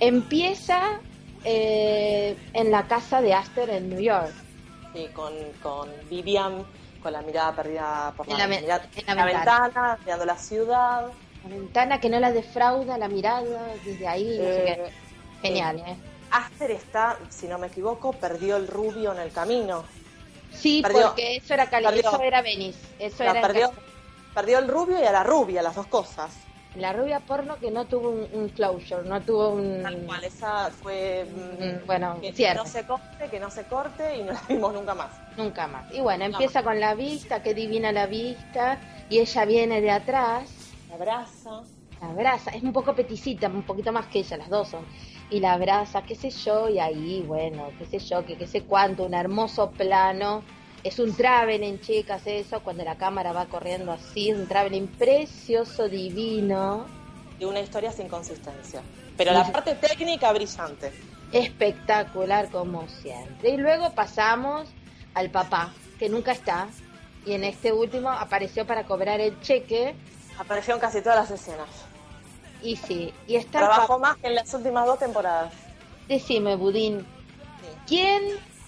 empieza 0.00 1.00
eh, 1.44 2.36
en 2.54 2.70
la 2.70 2.86
casa 2.86 3.20
de 3.20 3.34
Aster 3.34 3.70
en 3.70 3.88
New 3.90 4.00
York. 4.00 4.32
Sí, 4.94 5.08
con, 5.14 5.32
con 5.62 5.88
Vivian, 6.10 6.64
con 7.02 7.12
la 7.12 7.22
mirada 7.22 7.54
perdida 7.54 8.12
por 8.16 8.28
En 8.30 8.38
la, 8.38 8.44
en 8.44 8.50
ventana. 8.50 9.24
ventana, 9.24 9.98
mirando 10.04 10.24
la 10.24 10.36
ciudad. 10.36 11.06
La 11.44 11.48
ventana 11.48 12.00
que 12.00 12.08
no 12.08 12.20
la 12.20 12.30
defrauda, 12.32 12.96
la 12.98 13.08
mirada 13.08 13.42
desde 13.84 14.06
ahí, 14.08 14.36
Eh. 14.40 14.92
Genial, 15.42 15.78
¿eh? 15.80 15.96
Aster 16.30 16.70
está, 16.70 17.18
si 17.28 17.46
no 17.48 17.58
me 17.58 17.66
equivoco, 17.66 18.12
perdió 18.12 18.56
el 18.56 18.68
rubio 18.68 19.12
en 19.12 19.18
el 19.18 19.32
camino. 19.32 19.84
Sí, 20.54 20.80
perdió. 20.82 21.08
porque 21.08 21.36
eso 21.36 21.52
era 21.54 21.68
Cali, 21.68 21.86
Perdió. 21.86 22.08
eso 22.10 22.22
era 22.22 22.42
Venice, 22.42 22.78
eso 22.98 23.22
era 23.24 23.40
perdió, 23.40 23.72
perdió 24.34 24.58
el 24.58 24.68
rubio 24.68 25.00
y 25.00 25.04
a 25.04 25.10
la 25.12 25.24
rubia, 25.24 25.62
las 25.62 25.74
dos 25.74 25.86
cosas. 25.88 26.30
La 26.76 26.92
rubia 26.92 27.20
porno 27.20 27.56
que 27.58 27.70
no 27.70 27.84
tuvo 27.84 28.08
un, 28.10 28.28
un 28.32 28.48
closure, 28.48 29.02
no 29.08 29.20
tuvo 29.20 29.50
un 29.50 29.82
Tal 29.82 29.96
cual, 30.06 30.24
esa 30.24 30.70
fue. 30.70 31.26
mm, 31.30 31.64
Mm, 31.64 31.86
bueno, 31.86 32.18
que 32.20 32.32
cierto. 32.32 32.62
no 32.64 32.68
se 32.68 32.84
corte, 32.86 33.28
que 33.30 33.38
no 33.40 33.50
se 33.50 33.64
corte 33.64 34.16
y 34.18 34.22
no 34.22 34.32
la 34.32 34.42
vimos 34.48 34.72
nunca 34.72 34.94
más. 34.94 35.10
Nunca 35.36 35.66
más. 35.66 35.92
Y 35.92 36.00
bueno, 36.00 36.24
Nunca 36.24 36.36
empieza 36.38 36.62
con 36.62 36.80
la 36.80 36.94
vista, 36.94 37.42
qué 37.42 37.52
divina 37.54 37.92
la 37.92 38.06
vista, 38.06 38.78
y 39.10 39.18
ella 39.18 39.44
viene 39.44 39.80
de 39.80 39.90
atrás, 39.90 40.50
La 40.88 40.94
abraza. 40.96 41.62
la 42.00 42.08
abraza, 42.10 42.50
es 42.52 42.62
un 42.62 42.72
poco 42.72 42.94
peticita, 42.94 43.48
un 43.48 43.62
poquito 43.62 43.92
más 43.92 44.06
que 44.06 44.20
ella, 44.20 44.36
las 44.38 44.48
dos 44.48 44.68
son, 44.68 44.84
y 45.30 45.40
la 45.40 45.52
abraza, 45.54 46.02
qué 46.02 46.14
sé 46.14 46.30
yo, 46.30 46.68
y 46.68 46.78
ahí, 46.78 47.22
bueno, 47.26 47.70
qué 47.78 47.86
sé 47.86 47.98
yo, 47.98 48.24
que 48.24 48.36
qué 48.36 48.46
sé 48.46 48.62
cuánto, 48.62 49.04
un 49.04 49.14
hermoso 49.14 49.70
plano, 49.70 50.42
es 50.84 50.98
un 50.98 51.14
traveling, 51.14 51.80
chicas, 51.80 52.22
eso, 52.26 52.60
cuando 52.60 52.84
la 52.84 52.96
cámara 52.96 53.32
va 53.32 53.46
corriendo 53.46 53.92
así, 53.92 54.32
un 54.32 54.46
traveling 54.48 54.86
precioso, 54.88 55.88
divino, 55.88 56.86
De 57.38 57.46
una 57.46 57.60
historia 57.60 57.90
sin 57.92 58.08
consistencia. 58.08 58.82
Pero 59.16 59.32
la 59.32 59.50
parte 59.52 59.74
técnica 59.74 60.32
brillante. 60.32 60.92
espectacular 61.32 62.50
como 62.50 62.86
siempre. 62.88 63.50
Y 63.50 63.56
luego 63.56 63.90
pasamos 63.94 64.68
al 65.14 65.30
papá, 65.30 65.72
que 65.98 66.08
nunca 66.08 66.32
está, 66.32 66.68
y 67.24 67.32
en 67.32 67.44
este 67.44 67.72
último 67.72 68.10
apareció 68.10 68.66
para 68.66 68.84
cobrar 68.84 69.20
el 69.20 69.40
cheque, 69.40 69.94
Apareció 70.38 70.74
en 70.74 70.80
casi 70.80 71.00
todas 71.02 71.18
las 71.30 71.40
escenas. 71.40 71.68
y 72.62 72.76
sí, 72.76 73.12
y 73.26 73.36
está 73.36 73.58
Trabajó 73.60 73.98
más 73.98 74.16
que 74.16 74.28
en 74.28 74.34
las 74.34 74.52
últimas 74.54 74.86
dos 74.86 74.98
temporadas. 74.98 75.52
Decime, 76.08 76.56
Budín, 76.56 77.00
Sí. 77.00 77.68
¿quién 77.86 78.22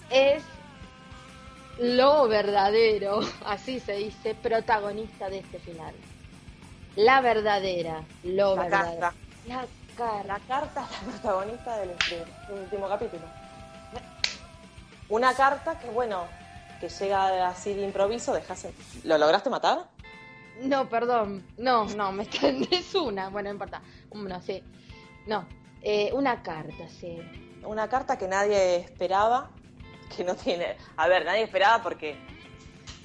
es 0.09 0.43
lo 1.79 2.27
verdadero, 2.27 3.19
así 3.45 3.79
se 3.79 3.93
dice, 3.93 4.35
protagonista 4.35 5.29
de 5.29 5.39
este 5.39 5.59
final? 5.59 5.93
La 6.95 7.21
verdadera, 7.21 8.03
lo 8.23 8.55
La 8.55 8.61
verdadero. 8.63 8.99
carta. 9.01 9.15
La 9.47 9.65
cara. 9.97 10.23
La 10.23 10.39
carta 10.39 10.81
es 10.89 11.05
la 11.05 11.11
protagonista 11.11 11.77
del, 11.77 11.89
del 11.89 12.59
último 12.63 12.87
capítulo. 12.87 13.23
Una 15.09 15.33
carta 15.35 15.77
que, 15.77 15.89
bueno, 15.89 16.25
que 16.79 16.89
llega 16.89 17.47
así 17.47 17.73
de 17.73 17.83
improviso, 17.83 18.33
dejas... 18.33 18.67
¿Lo 19.03 19.17
lograste 19.17 19.49
matar? 19.49 19.87
No, 20.61 20.89
perdón. 20.89 21.45
No, 21.57 21.85
no, 21.85 22.11
me 22.11 22.23
es 22.71 22.95
una. 22.95 23.29
Bueno, 23.29 23.49
no 23.49 23.53
importa. 23.53 23.81
No 24.13 24.41
sé. 24.41 24.63
No. 25.27 25.45
Eh, 25.81 26.11
una 26.13 26.41
carta, 26.41 26.87
sí. 26.89 27.19
Una 27.63 27.87
carta 27.87 28.17
que 28.17 28.27
nadie 28.27 28.77
esperaba, 28.77 29.51
que 30.15 30.23
no 30.23 30.35
tiene... 30.35 30.77
A 30.97 31.07
ver, 31.07 31.25
nadie 31.25 31.43
esperaba 31.43 31.81
porque 31.83 32.17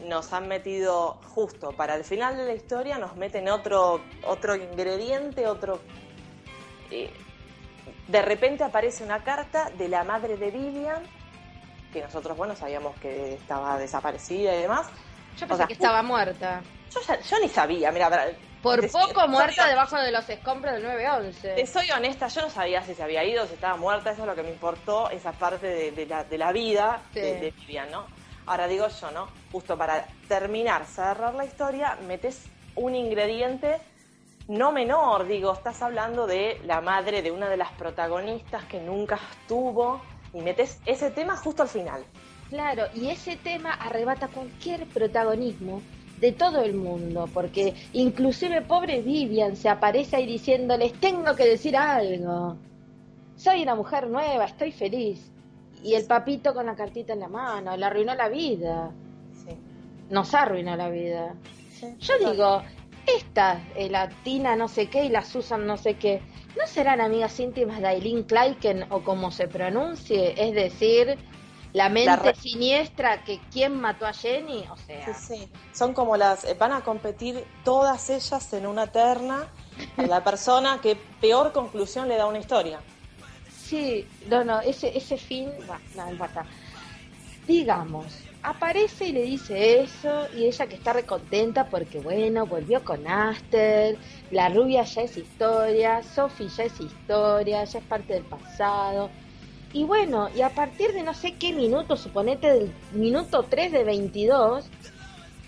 nos 0.05 0.33
han 0.33 0.49
metido 0.49 1.21
justo 1.35 1.73
para 1.73 1.95
el 1.95 2.05
final 2.05 2.37
de 2.37 2.47
la 2.47 2.55
historia, 2.55 2.99
nos 2.99 3.17
meten 3.17 3.49
otro, 3.49 4.01
otro 4.25 4.55
ingrediente, 4.57 5.47
otro... 5.47 5.81
eh, 6.91 7.11
de 8.09 8.23
repente 8.23 8.65
aparece 8.65 9.05
una 9.05 9.23
carta 9.23 9.71
de 9.71 9.89
la 9.89 10.03
madre 10.05 10.37
de 10.37 10.51
Vivian, 10.51 11.03
que 11.93 12.03
nosotros, 12.03 12.37
bueno, 12.37 12.57
sabíamos 12.57 12.97
que 12.99 13.35
estaba 13.35 13.79
desaparecida 13.79 14.55
y 14.55 14.63
demás. 14.63 14.87
Yo 15.37 15.47
pensé 15.47 15.57
sea, 15.57 15.67
que 15.67 15.73
estaba 15.75 16.03
muerta. 16.03 16.63
Yo, 16.93 17.01
ya- 17.07 17.21
yo 17.21 17.37
ni 17.41 17.49
sabía, 17.49 17.93
mira, 17.93 18.09
Por 18.63 18.81
te- 18.81 18.89
poco 18.89 19.23
te- 19.23 19.29
muerta 19.29 19.67
debajo 19.67 19.97
de 19.97 20.11
los 20.11 20.29
escombros 20.29 20.75
del 20.75 20.83
Te 20.83 20.89
911. 20.89 21.67
soy 21.67 21.91
honesta, 21.91 22.29
yo 22.29 22.43
no 22.43 22.51
sabía 22.51 22.83
si 22.83 22.95
se 22.95 23.03
había 23.03 23.25
ido, 23.25 23.47
si 23.47 23.55
estaba 23.55 23.77
muerta, 23.77 24.11
eso 24.11 24.23
es 24.23 24.27
lo 24.27 24.35
que 24.35 24.43
me 24.43 24.51
importó, 24.51 25.09
esa 25.11 25.33
parte 25.33 25.67
de, 25.67 25.93
de 25.93 26.07
la, 26.07 26.25
de 26.25 26.39
la 26.39 26.53
vida 26.53 27.01
Sí. 27.15 27.21
de, 27.21 27.41
de 27.41 27.51
Vivian, 27.61 27.91
¿no? 27.91 28.07
Ahora 28.47 28.67
digo 28.67 28.87
yo, 28.89 29.11
¿no? 29.13 29.29
Justo 29.53 29.79
para 29.79 30.07
terminar, 30.29 30.85
cerrar 30.87 31.35
la 31.35 31.45
historia, 31.45 31.97
metes 32.07 32.47
un 32.75 32.95
ingrediente 32.95 33.79
no 34.49 34.73
menor, 34.73 35.27
digo, 35.29 35.53
estás 35.53 35.81
hablando 35.81 36.27
de 36.27 36.61
la 36.65 36.81
madre 36.81 37.23
de 37.23 37.31
una 37.31 37.49
de 37.49 37.57
las 37.57 37.71
protagonistas 37.73 38.65
que 38.65 38.81
nunca 38.81 39.21
estuvo 39.33 40.03
y 40.35 40.41
metes 40.41 40.81
ese 40.87 41.11
tema 41.13 41.37
justo 41.37 41.63
al 41.63 41.69
final. 41.69 42.05
Claro, 42.49 42.87
y 42.93 43.11
ese 43.11 43.37
tema 43.37 43.73
arrebata 43.75 44.27
cualquier 44.27 44.87
protagonismo 44.89 45.83
de 46.21 46.33
todo 46.33 46.63
el 46.63 46.75
mundo, 46.75 47.29
porque 47.33 47.75
inclusive 47.93 48.63
pobre 48.63 49.01
Vivian 49.01 49.57
se 49.57 49.69
aparece 49.69 50.17
ahí 50.17 50.27
diciéndoles, 50.27 50.93
tengo 50.95 51.35
que 51.35 51.47
decir 51.47 51.77
algo. 51.77 52.57
Soy 53.37 53.63
una 53.63 53.75
mujer 53.75 54.09
nueva, 54.09 54.45
estoy 54.45 54.71
feliz. 54.73 55.31
Y 55.83 55.95
el 55.95 56.05
papito 56.05 56.53
con 56.53 56.67
la 56.67 56.77
cartita 56.77 57.15
en 57.15 57.21
la 57.21 57.29
mano, 57.29 57.75
le 57.75 57.87
arruinó 57.87 58.15
la 58.15 58.29
vida. 58.29 58.91
Sí. 59.33 59.57
Nos 60.11 60.35
arruinó 60.35 60.77
la 60.77 60.91
vida. 60.91 61.35
Sí, 61.71 61.87
Yo 62.01 62.31
digo, 62.31 62.63
esta, 63.07 63.63
eh, 63.75 63.89
la 63.89 64.11
Tina 64.23 64.57
no 64.57 64.69
sé 64.69 64.89
qué 64.89 65.05
y 65.05 65.09
la 65.09 65.23
Susan 65.23 65.67
no 65.67 65.79
sé 65.79 65.95
qué, 65.95 66.21
¿no 66.59 66.67
serán 66.67 67.01
amigas 67.01 67.41
íntimas 67.41 67.81
de 67.81 67.89
Aileen 67.89 68.25
Kleiken 68.25 68.85
o 68.91 69.03
como 69.03 69.31
se 69.31 69.49
pronuncie? 69.49 70.35
Es 70.37 70.55
decir, 70.55 71.17
la 71.73 71.89
mente 71.89 72.35
siniestra 72.35 73.23
que 73.25 73.41
quién 73.53 73.81
mató 73.81 74.07
a 74.07 74.13
Jenny, 74.13 74.65
o 74.71 74.77
sea, 74.77 75.15
Sí, 75.15 75.37
sí. 75.37 75.49
Son 75.73 75.95
como 75.95 76.17
las, 76.17 76.45
eh, 76.45 76.55
van 76.59 76.73
a 76.73 76.81
competir 76.83 77.45
todas 77.65 78.11
ellas 78.11 78.53
en 78.53 78.67
una 78.67 78.89
terna 78.89 79.49
a 79.97 80.03
la 80.03 80.25
persona 80.25 80.81
que 80.81 80.97
peor 81.21 81.53
conclusión 81.53 82.09
le 82.09 82.17
da 82.17 82.25
a 82.25 82.27
una 82.27 82.39
historia. 82.39 82.81
sí, 83.49 84.07
no, 84.29 84.43
no, 84.45 84.61
ese, 84.61 84.97
ese 84.97 85.17
fin, 85.17 85.49
va, 85.69 85.79
no, 85.95 86.17
basta. 86.17 86.45
Digamos, 87.47 88.07
aparece 88.43 89.07
y 89.07 89.13
le 89.13 89.23
dice 89.23 89.81
eso 89.81 90.27
y 90.37 90.47
ella 90.47 90.67
que 90.67 90.77
está 90.77 90.93
recontenta 90.93 91.69
porque 91.69 92.01
bueno, 92.01 92.47
volvió 92.47 92.85
con 92.85 93.07
Aster, 93.07 93.97
la 94.31 94.49
rubia 94.49 94.83
ya 94.85 95.03
es 95.03 95.17
historia, 95.17 96.03
Sophie 96.03 96.49
ya 96.49 96.65
es 96.65 96.81
historia, 96.81 97.65
ya 97.65 97.79
es 97.79 97.85
parte 97.85 98.15
del 98.15 98.25
pasado. 98.25 99.11
Y 99.73 99.85
bueno, 99.85 100.29
y 100.35 100.43
a 100.43 100.51
partir 100.51 100.93
de 100.93 101.03
no 101.03 101.15
sé 101.15 101.35
qué 101.37 101.53
minuto, 101.53 101.97
suponete 101.97 102.53
del 102.53 102.75
minuto 102.93 103.45
3 103.49 103.71
de 103.71 103.85
22, 103.85 104.65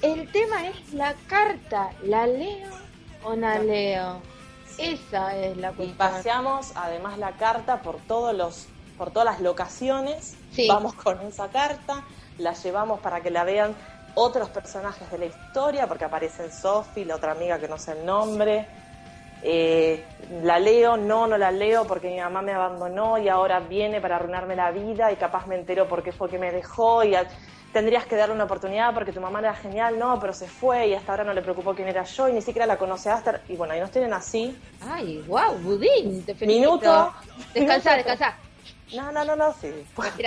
el 0.02 0.30
tema 0.30 0.68
es 0.68 0.92
la 0.94 1.14
carta, 1.28 1.90
¿la 2.04 2.26
leo 2.26 2.70
o 3.24 3.34
no 3.34 3.58
leo? 3.62 4.20
Esa 4.78 5.36
es 5.36 5.56
la 5.56 5.70
Y 5.70 5.74
cuestión. 5.74 5.96
paseamos 5.98 6.72
además 6.76 7.18
la 7.18 7.32
carta 7.32 7.82
por 7.82 7.96
todos 7.96 8.34
los, 8.34 8.66
por 8.96 9.10
todas 9.10 9.26
las 9.26 9.40
locaciones. 9.40 10.36
Sí. 10.52 10.68
Vamos 10.68 10.94
con 10.94 11.20
esa 11.22 11.48
carta, 11.48 12.04
la 12.38 12.52
llevamos 12.54 13.00
para 13.00 13.20
que 13.22 13.30
la 13.30 13.42
vean 13.44 13.74
otros 14.14 14.48
personajes 14.50 15.10
de 15.10 15.18
la 15.18 15.26
historia, 15.26 15.86
porque 15.88 16.04
aparecen 16.04 16.52
Sophie, 16.52 17.04
la 17.04 17.16
otra 17.16 17.32
amiga 17.32 17.58
que 17.58 17.66
no 17.68 17.78
sé 17.78 17.92
el 17.92 18.06
nombre. 18.06 18.66
Eh, 19.44 20.04
la 20.42 20.58
leo, 20.58 20.96
no, 20.96 21.26
no 21.26 21.36
la 21.36 21.50
leo 21.50 21.84
porque 21.86 22.08
mi 22.08 22.20
mamá 22.20 22.42
me 22.42 22.52
abandonó 22.52 23.18
y 23.18 23.28
ahora 23.28 23.58
viene 23.60 24.00
para 24.00 24.16
arruinarme 24.16 24.54
la 24.54 24.70
vida 24.70 25.10
y 25.10 25.16
capaz 25.16 25.46
me 25.46 25.56
entero 25.56 25.88
por 25.88 26.02
qué 26.02 26.12
fue 26.12 26.28
que 26.30 26.38
me 26.38 26.52
dejó 26.52 27.02
y 27.02 27.14
a- 27.16 27.26
tendrías 27.72 28.06
que 28.06 28.14
darle 28.16 28.34
una 28.34 28.44
oportunidad 28.44 28.94
porque 28.94 29.12
tu 29.12 29.20
mamá 29.20 29.40
era 29.40 29.54
genial, 29.54 29.98
no, 29.98 30.20
pero 30.20 30.32
se 30.32 30.46
fue 30.46 30.88
y 30.88 30.94
hasta 30.94 31.10
ahora 31.12 31.24
no 31.24 31.32
le 31.32 31.42
preocupó 31.42 31.74
quién 31.74 31.88
era 31.88 32.04
yo 32.04 32.28
y 32.28 32.32
ni 32.34 32.42
siquiera 32.42 32.66
la 32.66 32.76
conoce 32.78 33.10
a 33.10 33.14
Aster. 33.14 33.40
Y 33.48 33.56
bueno, 33.56 33.74
y 33.74 33.80
nos 33.80 33.90
tienen 33.90 34.12
así. 34.12 34.56
Ay, 34.80 35.24
wow, 35.26 35.54
Budín, 35.58 36.22
te 36.24 36.34
felicito. 36.34 36.68
Minuto. 36.70 37.14
Descansa. 37.54 38.36
No, 38.94 39.10
no, 39.10 39.24
no, 39.24 39.34
no, 39.36 39.54
sí. 39.54 39.72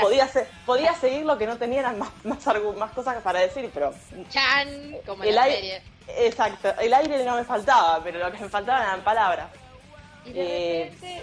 Podía, 0.01 0.27
se- 0.27 0.47
podía 0.65 0.93
seguir 0.95 1.23
lo 1.25 1.37
que 1.37 1.45
no 1.45 1.55
tenía 1.57 1.81
eran 1.81 1.99
más, 1.99 2.09
más, 2.23 2.91
cosas 2.91 3.21
para 3.21 3.39
decir, 3.39 3.69
pero 3.73 3.93
Chan, 4.29 4.67
como 5.05 5.23
en 5.23 5.29
el 5.29 5.35
la 5.35 5.43
serie. 5.45 5.81
Exacto, 6.07 6.73
el 6.79 6.93
aire 6.93 7.23
no 7.25 7.35
me 7.35 7.43
faltaba, 7.43 8.01
pero 8.03 8.19
lo 8.19 8.31
que 8.31 8.39
me 8.39 8.49
faltaban 8.49 8.83
eran 8.83 9.03
palabras. 9.03 9.47
Y 10.25 10.33
de 10.33 10.41
Eh, 10.41 10.83
repente, 10.91 11.21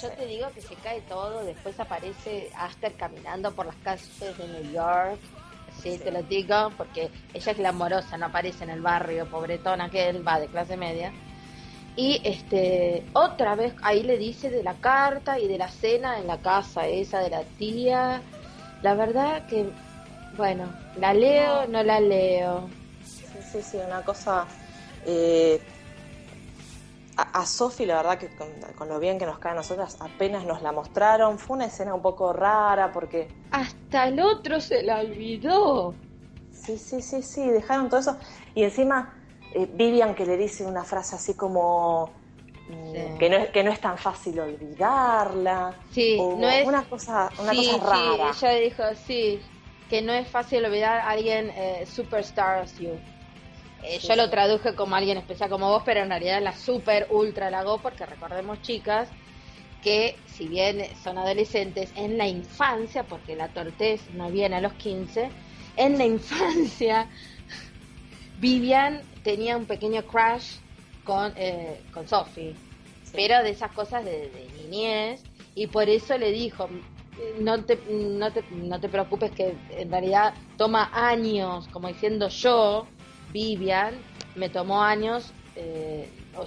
yo 0.00 0.10
te 0.10 0.26
digo 0.26 0.48
que 0.54 0.60
se 0.60 0.74
cae 0.76 1.00
todo, 1.02 1.44
después 1.44 1.78
aparece 1.80 2.50
Aster 2.56 2.94
caminando 2.94 3.52
por 3.52 3.66
las 3.66 3.76
calles 3.76 4.08
de 4.20 4.48
New 4.48 4.72
York. 4.72 5.18
Sí, 5.82 5.98
te 5.98 6.10
lo 6.12 6.22
digo, 6.22 6.70
porque 6.76 7.10
ella 7.32 7.52
es 7.52 7.58
glamorosa, 7.58 8.18
no 8.18 8.26
aparece 8.26 8.64
en 8.64 8.70
el 8.70 8.82
barrio, 8.82 9.26
pobretona 9.26 9.88
que 9.88 10.08
él 10.10 10.26
va 10.26 10.38
de 10.38 10.46
clase 10.48 10.76
media. 10.76 11.12
Y 11.96 12.20
este, 12.24 13.04
otra 13.14 13.54
vez 13.54 13.74
ahí 13.82 14.02
le 14.02 14.16
dice 14.18 14.50
de 14.50 14.62
la 14.62 14.74
carta 14.74 15.38
y 15.38 15.48
de 15.48 15.58
la 15.58 15.68
cena 15.68 16.18
en 16.18 16.26
la 16.26 16.38
casa 16.38 16.86
esa 16.86 17.20
de 17.20 17.30
la 17.30 17.42
tía. 17.58 18.20
La 18.82 18.94
verdad 18.94 19.46
que, 19.46 19.66
bueno, 20.36 20.70
la 20.98 21.14
leo, 21.14 21.66
no 21.68 21.82
la 21.82 22.00
leo. 22.00 22.68
Sí, 23.50 23.62
sí, 23.62 23.76
una 23.78 24.02
cosa. 24.04 24.46
eh, 25.04 25.60
a, 27.16 27.40
a 27.40 27.46
Sofi, 27.46 27.84
la 27.84 27.96
verdad 27.96 28.18
que 28.18 28.28
con, 28.28 28.48
con 28.76 28.88
lo 28.88 28.98
bien 28.98 29.18
que 29.18 29.26
nos 29.26 29.38
cae 29.38 29.52
a 29.52 29.56
nosotras, 29.56 29.96
apenas 30.00 30.44
nos 30.44 30.62
la 30.62 30.72
mostraron. 30.72 31.38
Fue 31.38 31.56
una 31.56 31.66
escena 31.66 31.94
un 31.94 32.02
poco 32.02 32.32
rara 32.32 32.90
porque. 32.92 33.28
Hasta 33.50 34.08
el 34.08 34.18
otro 34.20 34.60
se 34.60 34.82
la 34.82 35.00
olvidó. 35.00 35.94
Sí, 36.50 36.78
sí, 36.78 37.02
sí, 37.02 37.22
sí, 37.22 37.48
dejaron 37.50 37.88
todo 37.88 38.00
eso. 38.00 38.16
Y 38.54 38.62
encima, 38.62 39.14
eh, 39.54 39.68
Vivian 39.70 40.14
que 40.14 40.24
le 40.24 40.36
dice 40.36 40.64
una 40.64 40.84
frase 40.84 41.16
así 41.16 41.34
como. 41.34 42.12
mm, 42.68 42.92
Sí. 42.92 43.18
Que, 43.18 43.28
no 43.30 43.36
es, 43.36 43.50
que 43.50 43.64
no 43.64 43.70
es 43.72 43.80
tan 43.80 43.98
fácil 43.98 44.38
olvidarla. 44.40 45.74
Sí, 45.90 46.16
o 46.18 46.36
no 46.38 46.48
es- 46.48 46.66
una 46.66 46.84
cosa, 46.84 47.30
una 47.38 47.50
sí, 47.52 47.66
cosa 47.80 47.86
rara. 47.90 48.32
sí, 48.32 48.46
ella 48.46 48.54
dijo, 48.60 48.82
sí, 49.06 49.42
que 49.90 50.00
no 50.02 50.12
es 50.12 50.28
fácil 50.28 50.64
olvidar 50.64 51.00
a 51.00 51.10
alguien 51.10 51.50
eh, 51.50 51.84
superstar 51.86 52.60
as 52.60 52.78
you. 52.78 52.98
Eh, 53.82 53.98
Sí, 54.00 54.08
yo 54.08 54.16
lo 54.16 54.30
traduje 54.30 54.74
como 54.74 54.94
alguien 54.94 55.18
especial 55.18 55.50
como 55.50 55.68
vos, 55.68 55.82
pero 55.84 56.00
en 56.00 56.08
realidad 56.08 56.40
la 56.42 56.56
super 56.56 57.06
ultra 57.10 57.50
la 57.50 57.62
go, 57.62 57.78
porque 57.78 58.06
recordemos, 58.06 58.60
chicas, 58.62 59.08
que 59.82 60.16
si 60.26 60.46
bien 60.46 60.84
son 61.02 61.18
adolescentes, 61.18 61.92
en 61.96 62.16
la 62.16 62.28
infancia, 62.28 63.04
porque 63.04 63.34
la 63.34 63.48
tortez 63.48 64.10
no 64.14 64.30
viene 64.30 64.56
a 64.56 64.60
los 64.60 64.74
15, 64.74 65.30
en 65.76 65.98
la 65.98 66.04
infancia, 66.04 67.08
Vivian 68.38 69.02
tenía 69.22 69.56
un 69.56 69.66
pequeño 69.66 70.02
crush 70.04 70.56
con, 71.04 71.32
eh, 71.36 71.80
con 71.92 72.06
Sophie 72.08 72.54
pero 73.12 73.42
de 73.42 73.50
esas 73.50 73.70
cosas 73.72 74.04
de, 74.04 74.30
de 74.30 74.48
niñez 74.62 75.22
y 75.54 75.66
por 75.66 75.88
eso 75.88 76.16
le 76.18 76.32
dijo 76.32 76.68
no 77.38 77.62
te, 77.64 77.78
no 77.88 78.32
te 78.32 78.42
no 78.50 78.80
te 78.80 78.88
preocupes 78.88 79.30
que 79.32 79.54
en 79.76 79.90
realidad 79.90 80.34
toma 80.56 80.90
años 80.92 81.68
como 81.68 81.88
diciendo 81.88 82.28
yo 82.28 82.86
Vivian 83.32 83.94
me 84.34 84.48
tomó 84.48 84.82
años 84.82 85.34
eh, 85.56 86.08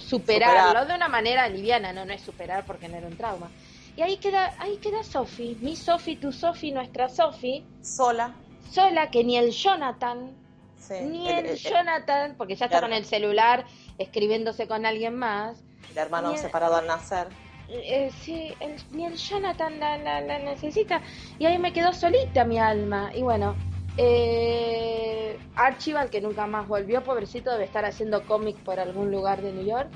Superar. 0.80 0.86
de 0.88 0.94
una 0.94 1.08
manera 1.08 1.48
liviana 1.48 1.92
no 1.92 2.04
no 2.04 2.12
es 2.12 2.22
superar 2.22 2.64
porque 2.66 2.88
no 2.88 2.96
era 2.96 3.06
un 3.06 3.16
trauma 3.16 3.50
y 3.96 4.02
ahí 4.02 4.16
queda 4.16 4.52
ahí 4.58 4.76
queda 4.78 5.02
Sophie 5.04 5.56
mi 5.60 5.76
Sophie 5.76 6.16
tu 6.16 6.32
Sophie 6.32 6.72
nuestra 6.72 7.08
Sophie 7.08 7.64
Sola. 7.82 8.34
sola 8.72 9.10
que 9.10 9.22
ni 9.24 9.36
el 9.36 9.50
Jonathan 9.52 10.36
Sí. 10.76 10.94
ni 11.02 11.28
El- 11.28 11.38
el, 11.38 11.46
el- 11.46 11.56
Jonathan 11.56 12.34
porque 12.36 12.54
ya 12.56 12.66
está 12.66 12.80
con 12.80 12.92
el 12.92 13.04
celular 13.04 13.64
escribiéndose 13.98 14.66
con 14.68 14.84
alguien 14.86 15.14
más 15.16 15.62
el 15.90 15.98
hermano 15.98 16.32
el- 16.32 16.38
separado 16.38 16.76
al 16.76 16.86
nacer. 16.86 17.28
eh, 17.68 18.10
sí, 18.22 18.54
el- 18.60 18.76
ni 18.90 19.06
el 19.06 19.14
Jonathan 19.16 19.78
la, 19.80 19.96
la, 19.98 20.20
la 20.20 20.38
necesita. 20.38 21.00
Y 21.38 21.46
ahí 21.46 21.58
me 21.58 21.72
quedó 21.72 21.92
solita 21.92 22.44
mi 22.44 22.58
alma. 22.58 23.10
Y 23.14 23.22
bueno, 23.22 23.56
eh, 23.96 25.38
Archibald, 25.54 26.10
que 26.10 26.20
nunca 26.20 26.46
más 26.46 26.68
volvió, 26.68 27.02
pobrecito, 27.02 27.50
debe 27.50 27.64
estar 27.64 27.84
haciendo 27.84 28.24
cómic 28.24 28.56
por 28.58 28.78
algún 28.80 29.10
lugar 29.10 29.40
de 29.42 29.52
New 29.52 29.64
York. 29.66 29.88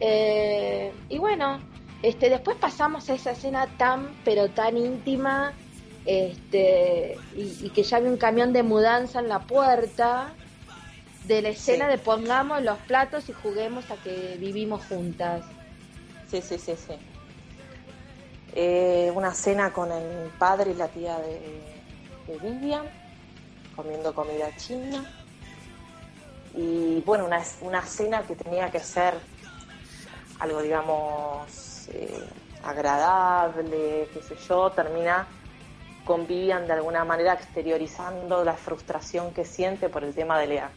Eh, 0.00 0.92
y 1.08 1.18
bueno, 1.18 1.60
este, 2.02 2.30
después 2.30 2.56
pasamos 2.56 3.08
a 3.10 3.14
esa 3.14 3.32
escena 3.32 3.66
tan, 3.78 4.08
pero 4.24 4.48
tan 4.48 4.76
íntima. 4.76 5.52
Este, 6.04 7.16
y, 7.36 7.66
y 7.66 7.70
que 7.70 7.84
ya 7.84 7.98
había 7.98 8.10
un 8.10 8.16
camión 8.16 8.52
de 8.52 8.64
mudanza 8.64 9.20
en 9.20 9.28
la 9.28 9.38
puerta 9.40 10.32
de 11.28 11.42
la 11.42 11.50
escena 11.50 11.84
Sí. 11.86 11.92
de 11.92 11.98
pongamos 11.98 12.60
los 12.62 12.76
platos 12.78 13.28
y 13.28 13.32
juguemos 13.32 13.88
a 13.92 13.94
que 13.96 14.36
vivimos 14.40 14.84
juntas. 14.86 15.44
Sí, 16.28 16.42
sí, 16.42 16.58
sí, 16.58 16.72
sí. 16.76 16.94
Eh, 18.54 19.12
una 19.14 19.32
cena 19.32 19.72
con 19.72 19.92
el 19.92 20.28
padre 20.38 20.72
y 20.72 20.74
la 20.74 20.88
tía 20.88 21.18
de, 21.20 21.40
de 22.26 22.38
Vivian, 22.38 22.84
comiendo 23.82 24.14
comida 24.14 24.54
china. 24.56 25.04
Y 26.54 27.00
bueno, 27.00 27.24
una, 27.24 27.42
una 27.62 27.82
cena 27.82 28.22
que 28.22 28.36
tenía 28.36 28.70
que 28.70 28.80
ser 28.80 29.14
algo, 30.38 30.62
digamos, 30.62 31.88
eh, 31.88 32.28
agradable, 32.62 34.08
qué 34.12 34.22
sé 34.22 34.36
yo, 34.48 34.70
termina 34.70 35.26
con 36.04 36.26
Vivian 36.26 36.66
de 36.66 36.74
alguna 36.74 37.04
manera 37.04 37.32
exteriorizando 37.32 38.44
la 38.44 38.54
frustración 38.54 39.32
que 39.32 39.44
siente 39.44 39.88
por 39.88 40.04
el 40.04 40.14
tema 40.14 40.38
de 40.38 40.46
la 40.48 40.70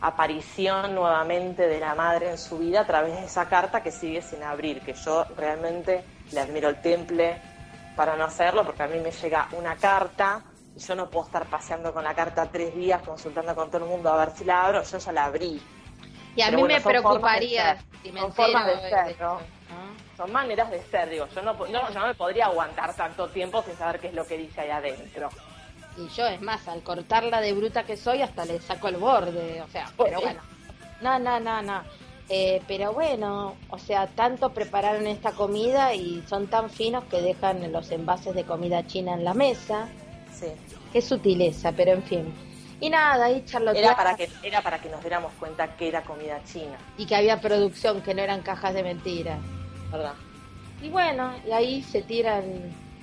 aparición 0.00 0.94
nuevamente 0.94 1.66
de 1.66 1.80
la 1.80 1.94
madre 1.94 2.30
en 2.30 2.38
su 2.38 2.58
vida 2.58 2.82
a 2.82 2.86
través 2.86 3.14
de 3.14 3.24
esa 3.24 3.48
carta 3.48 3.82
que 3.82 3.90
sigue 3.90 4.22
sin 4.22 4.42
abrir, 4.42 4.80
que 4.82 4.94
yo 4.94 5.24
realmente 5.36 6.04
le 6.32 6.40
admiro 6.40 6.68
el 6.68 6.80
temple 6.80 7.40
para 7.96 8.16
no 8.16 8.24
hacerlo, 8.24 8.64
porque 8.64 8.82
a 8.82 8.86
mí 8.86 9.00
me 9.00 9.10
llega 9.10 9.48
una 9.52 9.74
carta 9.76 10.42
y 10.78 10.80
yo 10.80 10.94
no 10.94 11.10
puedo 11.10 11.26
estar 11.26 11.44
paseando 11.46 11.92
con 11.92 12.04
la 12.04 12.14
carta 12.14 12.48
tres 12.50 12.72
días 12.74 13.02
consultando 13.02 13.52
con 13.56 13.68
todo 13.68 13.82
el 13.82 13.90
mundo 13.90 14.10
a 14.12 14.16
ver 14.16 14.30
si 14.36 14.44
la 14.44 14.64
abro, 14.64 14.82
yo 14.84 14.98
ya 14.98 15.12
la 15.12 15.24
abrí. 15.24 15.60
Y 16.36 16.42
a 16.42 16.46
Pero 16.46 16.56
mí 16.56 16.62
bueno, 16.62 16.74
me 16.76 16.80
preocuparía 16.80 17.78
si 18.00 18.12
me 18.12 18.20
Son 18.20 18.32
formas 18.32 18.66
de 18.66 18.88
ser, 18.88 19.20
¿no? 19.20 19.34
¿no? 19.34 19.40
Son 20.16 20.30
maneras 20.30 20.70
de 20.70 20.80
ser, 20.84 21.10
digo. 21.10 21.26
Yo 21.34 21.42
no, 21.42 21.52
no, 21.54 21.66
yo 21.66 22.00
no 22.00 22.06
me 22.06 22.14
podría 22.14 22.46
aguantar 22.46 22.94
tanto 22.94 23.26
tiempo 23.28 23.60
sin 23.62 23.76
saber 23.76 23.98
qué 23.98 24.06
es 24.08 24.14
lo 24.14 24.24
que 24.24 24.38
dice 24.38 24.60
ahí 24.60 24.70
adentro. 24.70 25.30
Y 25.96 26.08
yo, 26.10 26.26
es 26.28 26.40
más, 26.40 26.68
al 26.68 26.82
cortarla 26.82 27.40
de 27.40 27.52
bruta 27.54 27.82
que 27.82 27.96
soy, 27.96 28.22
hasta 28.22 28.44
le 28.44 28.60
saco 28.60 28.86
el 28.86 28.98
borde, 28.98 29.60
o 29.60 29.68
sea, 29.68 29.90
pero 29.96 30.20
bueno. 30.20 30.40
No, 31.00 31.18
no, 31.18 31.40
no, 31.40 31.60
no. 31.60 31.82
Eh, 32.28 32.62
pero 32.68 32.92
bueno, 32.92 33.56
o 33.70 33.78
sea, 33.78 34.06
tanto 34.06 34.50
prepararon 34.50 35.08
esta 35.08 35.32
comida 35.32 35.92
y 35.94 36.22
son 36.28 36.46
tan 36.46 36.70
finos 36.70 37.02
que 37.04 37.20
dejan 37.20 37.72
los 37.72 37.90
envases 37.90 38.34
de 38.36 38.44
comida 38.44 38.86
china 38.86 39.14
en 39.14 39.24
la 39.24 39.34
mesa. 39.34 39.88
Sí. 40.38 40.46
Qué 40.92 41.02
sutileza, 41.02 41.72
pero 41.72 41.92
en 41.92 42.02
fin. 42.02 42.34
Y 42.80 42.90
nada, 42.90 43.24
ahí 43.24 43.42
Charlotte 43.44 43.76
Era 43.76 43.96
para 43.96 44.14
que 44.14 44.28
era 44.42 44.62
para 44.62 44.78
que 44.80 44.88
nos 44.88 45.00
diéramos 45.00 45.32
cuenta 45.34 45.76
que 45.76 45.88
era 45.88 46.02
comida 46.02 46.40
china, 46.44 46.76
y 46.96 47.06
que 47.06 47.16
había 47.16 47.40
producción, 47.40 48.00
que 48.02 48.14
no 48.14 48.22
eran 48.22 48.42
cajas 48.42 48.72
de 48.74 48.82
mentiras. 48.84 49.38
¿verdad? 49.90 50.12
Y 50.80 50.88
bueno, 50.90 51.32
y 51.46 51.50
ahí 51.50 51.82
se 51.82 52.02
tiran, 52.02 52.44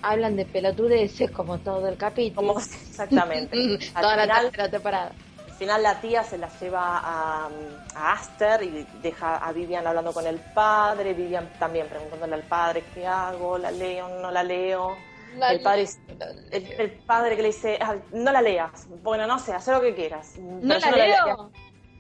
hablan 0.01 0.37
de 0.37 0.45
pelotudeces 0.45 1.29
como 1.31 1.57
todo 1.59 1.89
el 1.89 1.97
capítulo. 1.97 2.47
Como 2.47 2.59
exactamente. 2.59 3.57
Al 3.95 4.01
Toda 4.01 4.15
la 4.15 4.23
final, 4.23 4.41
tercera 4.45 4.69
temporada. 4.69 5.11
al 5.45 5.53
final 5.55 5.83
la 5.83 5.99
tía 5.99 6.23
se 6.23 6.37
la 6.37 6.47
lleva 6.59 6.99
a, 7.03 7.49
a 7.95 8.11
Aster 8.13 8.63
y 8.63 8.87
deja 9.01 9.37
a 9.37 9.51
Vivian 9.51 9.85
hablando 9.85 10.13
con 10.13 10.25
el 10.25 10.39
padre, 10.39 11.13
Vivian 11.13 11.49
también 11.59 11.87
preguntándole 11.87 12.35
al 12.35 12.43
padre 12.43 12.83
qué 12.93 13.05
hago, 13.05 13.57
la 13.57 13.71
leo, 13.71 14.07
no 14.21 14.31
la 14.31 14.43
leo. 14.43 14.95
La 15.35 15.51
el, 15.51 15.61
padre, 15.61 15.85
el, 16.51 16.71
el 16.79 16.91
padre 17.05 17.35
que 17.35 17.41
le 17.41 17.49
dice, 17.49 17.77
"Ah, 17.81 17.95
no 18.11 18.31
la 18.31 18.41
leas. 18.41 18.87
Bueno, 19.03 19.27
no 19.27 19.37
sé, 19.39 19.53
haz 19.53 19.67
lo 19.67 19.81
que 19.81 19.93
quieras. 19.93 20.37
¿No 20.37 20.77
la 20.77 20.91
leo? 20.91 21.51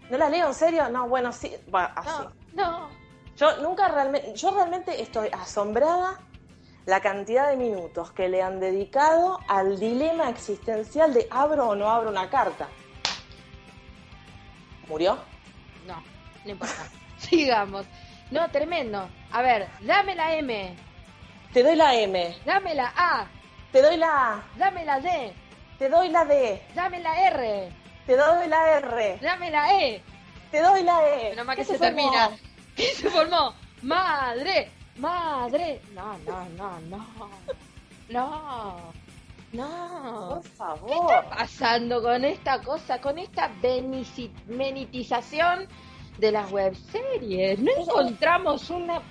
¿No 0.09 0.17
la 0.17 0.29
leo 0.29 0.47
en 0.47 0.53
serio? 0.53 0.87
No, 0.89 1.07
bueno, 1.07 1.31
sí. 1.31 1.55
Bueno, 1.67 1.89
así. 1.95 2.23
No, 2.53 2.71
no. 2.71 2.89
Yo 3.35 3.57
nunca 3.57 3.89
realmente, 3.89 4.33
yo 4.35 4.51
realmente 4.51 5.01
estoy 5.01 5.29
asombrada 5.33 6.19
la 6.85 7.01
cantidad 7.01 7.49
de 7.49 7.57
minutos 7.57 8.11
que 8.11 8.29
le 8.29 8.41
han 8.41 8.59
dedicado 8.59 9.39
al 9.47 9.79
dilema 9.79 10.29
existencial 10.29 11.13
de 11.13 11.27
abro 11.31 11.69
o 11.69 11.75
no 11.75 11.89
abro 11.89 12.09
una 12.09 12.29
carta. 12.29 12.67
¿Murió? 14.87 15.17
No, 15.87 16.01
no 16.45 16.51
importa. 16.51 16.87
Sigamos. 17.17 17.85
No, 18.31 18.49
tremendo. 18.51 19.07
A 19.31 19.41
ver, 19.41 19.67
dame 19.81 20.15
la 20.15 20.35
M, 20.35 20.75
Te 21.55 21.63
doy 21.63 21.77
la 21.77 21.95
M, 21.95 22.35
dame 22.45 22.75
la 22.75 22.91
A, 22.97 23.27
te 23.71 23.81
doy 23.81 23.95
la 23.95 24.33
A, 24.33 24.43
dame 24.57 24.83
la 24.83 24.99
D, 24.99 25.31
te 25.79 25.87
doy 25.87 26.09
la 26.09 26.25
D, 26.25 26.61
dame 26.75 26.99
la 26.99 27.27
R, 27.29 27.69
te 28.05 28.17
doy 28.17 28.47
la 28.49 28.77
R, 28.79 29.19
dame 29.21 29.49
la 29.51 29.81
E. 29.81 30.03
te 30.51 30.61
doy 30.61 30.83
la 30.83 31.07
E. 31.07 31.29
Menos 31.29 31.45
mal 31.45 31.55
que 31.55 31.61
¿Qué 31.61 31.71
se 31.71 31.79
termina. 31.79 32.31
¿Qué 32.75 32.87
se 32.87 33.09
formó? 33.09 33.53
Madre, 33.83 34.69
madre. 34.97 35.79
No, 35.93 36.17
no, 36.25 36.45
no, 36.57 36.79
no. 36.89 37.07
No. 38.09 38.91
No. 39.53 40.29
Por 40.33 40.43
¿Qué 40.43 40.49
favor. 40.49 41.13
está 41.13 41.29
pasando 41.29 42.01
con 42.01 42.25
esta 42.25 42.61
cosa, 42.63 42.99
con 42.99 43.17
esta 43.17 43.49
menitización 44.47 45.69
de 46.17 46.31
las 46.33 46.51
webseries? 46.51 47.59
No 47.59 47.71
encontramos 47.77 48.69
una 48.69 49.01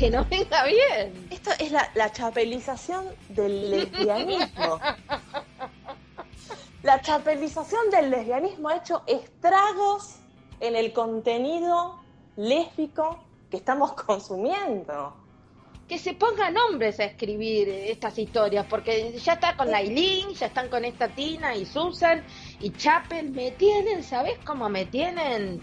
que 0.00 0.10
nos 0.10 0.26
venga 0.30 0.64
bien. 0.64 1.28
Esto 1.30 1.50
es 1.58 1.70
la, 1.72 1.90
la 1.94 2.10
chapelización 2.10 3.04
del 3.28 3.70
lesbianismo. 3.70 4.80
La 6.82 7.02
chapelización 7.02 7.90
del 7.90 8.08
lesbianismo 8.08 8.70
ha 8.70 8.76
hecho 8.76 9.02
estragos 9.06 10.16
en 10.58 10.74
el 10.74 10.94
contenido 10.94 12.00
lésbico 12.36 13.22
que 13.50 13.58
estamos 13.58 13.92
consumiendo. 13.92 15.14
Que 15.86 15.98
se 15.98 16.14
pongan 16.14 16.56
hombres 16.56 16.98
a 16.98 17.04
escribir 17.04 17.68
estas 17.68 18.18
historias, 18.18 18.64
porque 18.70 19.12
ya 19.18 19.34
está 19.34 19.54
con 19.54 19.70
la 19.70 19.78
Aileen, 19.78 20.30
ya 20.30 20.46
están 20.46 20.70
con 20.70 20.86
esta 20.86 21.08
Tina 21.08 21.54
y 21.54 21.66
Susan 21.66 22.24
y 22.58 22.70
Chapel. 22.70 23.32
Me 23.32 23.50
tienen, 23.50 24.02
¿sabes 24.02 24.38
cómo 24.46 24.70
me 24.70 24.86
tienen? 24.86 25.60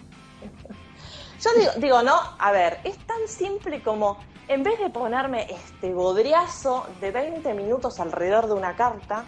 Yo 1.40 1.52
digo, 1.54 1.72
digo, 1.78 2.02
no, 2.02 2.20
a 2.40 2.52
ver, 2.52 2.80
es 2.84 2.98
tan 3.06 3.28
simple 3.28 3.84
como, 3.84 4.18
en 4.48 4.64
vez 4.64 4.80
de 4.80 4.90
ponerme 4.90 5.48
este 5.52 5.94
bodriazo 5.94 6.88
de 7.00 7.12
20 7.12 7.54
minutos 7.54 8.00
alrededor 8.00 8.48
de 8.48 8.54
una 8.54 8.76
carta, 8.76 9.24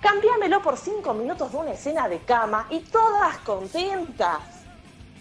cambiámelo 0.00 0.60
por 0.62 0.76
5 0.76 1.14
minutos 1.14 1.52
de 1.52 1.58
una 1.58 1.70
escena 1.72 2.08
de 2.08 2.18
cama 2.20 2.66
y 2.70 2.80
todas 2.80 3.38
contentas. 3.38 4.40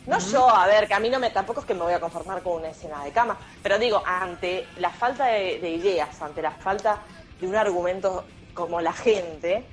No 0.08 0.18
yo, 0.18 0.50
a 0.50 0.66
ver, 0.66 0.88
que 0.88 0.96
a 0.96 1.00
mí 1.00 1.10
no 1.10 1.20
me, 1.20 1.30
tampoco 1.30 1.60
es 1.60 1.68
que 1.68 1.76
me 1.76 1.82
voy 1.82 1.94
a 1.94 2.00
conformar 2.00 2.42
con 2.42 2.54
una 2.54 2.70
escena 2.70 3.04
de 3.04 3.12
cama, 3.12 3.38
pero 3.62 3.78
digo, 3.78 4.02
ante 4.04 4.66
la 4.78 4.90
falta 4.90 5.26
de, 5.28 5.60
de 5.60 5.70
ideas, 5.70 6.20
ante 6.20 6.42
la 6.42 6.52
falta 6.52 6.98
de 7.40 7.48
un 7.48 7.56
argumento 7.56 8.26
como 8.56 8.82
la 8.82 8.94
gente, 8.94 9.68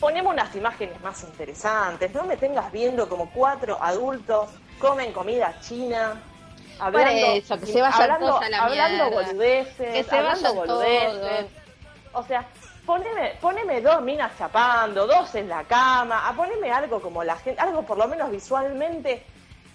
ponemos 0.00 0.32
unas 0.32 0.54
imágenes 0.54 1.00
más 1.00 1.22
interesantes, 1.24 2.12
no 2.14 2.24
me 2.24 2.36
tengas 2.36 2.70
viendo 2.72 3.08
como 3.08 3.30
cuatro 3.30 3.78
adultos 3.80 4.48
comen 4.78 5.12
comida 5.12 5.54
china, 5.60 6.20
hablando, 6.78 7.26
eso, 7.32 7.58
que 7.58 7.66
se 7.66 7.80
vayan 7.80 8.02
hablando, 8.02 8.26
todos 8.26 8.42
a 8.42 8.48
la 8.48 8.58
hablando 8.64 9.04
mierda. 9.10 9.26
boludeces, 9.26 9.92
Que 9.94 10.04
se 10.04 10.16
hablando 10.16 10.54
boludeces. 10.54 11.46
O 12.12 12.22
sea, 12.24 12.46
poneme, 12.86 13.34
poneme 13.40 13.80
dos 13.80 14.00
minas 14.02 14.32
chapando, 14.38 15.06
dos 15.06 15.34
en 15.34 15.48
la 15.48 15.64
cama, 15.64 16.28
a 16.28 16.32
poneme 16.32 16.70
algo 16.70 17.00
como 17.00 17.22
la 17.24 17.36
gente, 17.36 17.60
algo 17.60 17.82
por 17.82 17.98
lo 17.98 18.08
menos 18.08 18.30
visualmente 18.30 19.22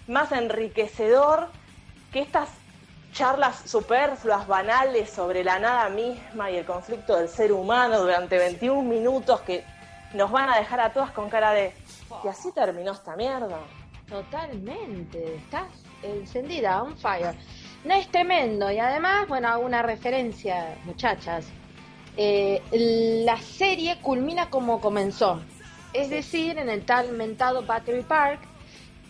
más 0.06 0.32
enriquecedor 0.32 1.48
que 2.12 2.20
estas 2.20 2.48
charlas 3.12 3.62
superfluas, 3.64 4.46
banales 4.48 5.08
sobre 5.08 5.44
la 5.44 5.60
nada 5.60 5.88
misma 5.88 6.50
y 6.50 6.56
el 6.56 6.64
conflicto 6.64 7.16
del 7.16 7.28
ser 7.28 7.52
humano 7.52 8.00
durante 8.00 8.36
21 8.38 8.82
minutos 8.82 9.40
que 9.42 9.64
nos 10.14 10.30
van 10.30 10.48
a 10.48 10.58
dejar 10.58 10.80
a 10.80 10.92
todas 10.92 11.10
con 11.10 11.28
cara 11.28 11.52
de 11.52 11.72
y 12.22 12.28
así 12.28 12.52
terminó 12.52 12.92
esta 12.92 13.16
mierda. 13.16 13.58
Totalmente, 14.08 15.36
estás 15.36 15.66
encendida, 16.02 16.82
on 16.82 16.96
fire. 16.96 17.34
No 17.84 17.94
es 17.94 18.08
tremendo 18.08 18.70
y 18.70 18.78
además, 18.78 19.26
bueno, 19.28 19.48
hago 19.48 19.64
una 19.64 19.82
referencia, 19.82 20.78
muchachas. 20.84 21.46
Eh, 22.16 22.62
la 23.24 23.36
serie 23.38 24.00
culmina 24.00 24.48
como 24.48 24.80
comenzó, 24.80 25.42
es 25.92 26.10
decir, 26.10 26.58
en 26.58 26.68
el 26.68 26.84
tal 26.84 27.12
mentado 27.12 27.62
Battery 27.62 28.02
Park, 28.02 28.40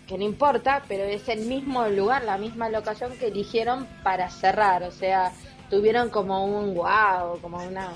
que 0.07 0.17
no 0.17 0.25
importa, 0.25 0.83
pero 0.88 1.05
es 1.05 1.29
el 1.29 1.47
mismo 1.47 1.87
lugar, 1.88 2.25
la 2.25 2.38
misma 2.38 2.69
locación 2.69 3.12
que 3.19 3.27
eligieron 3.27 3.87
para 4.03 4.31
cerrar, 4.31 4.83
o 4.85 4.90
sea, 4.90 5.33
tuvieron 5.69 6.09
como 6.09 6.47
un 6.47 6.75
wow, 6.75 7.40
como 7.40 7.59
una, 7.59 7.90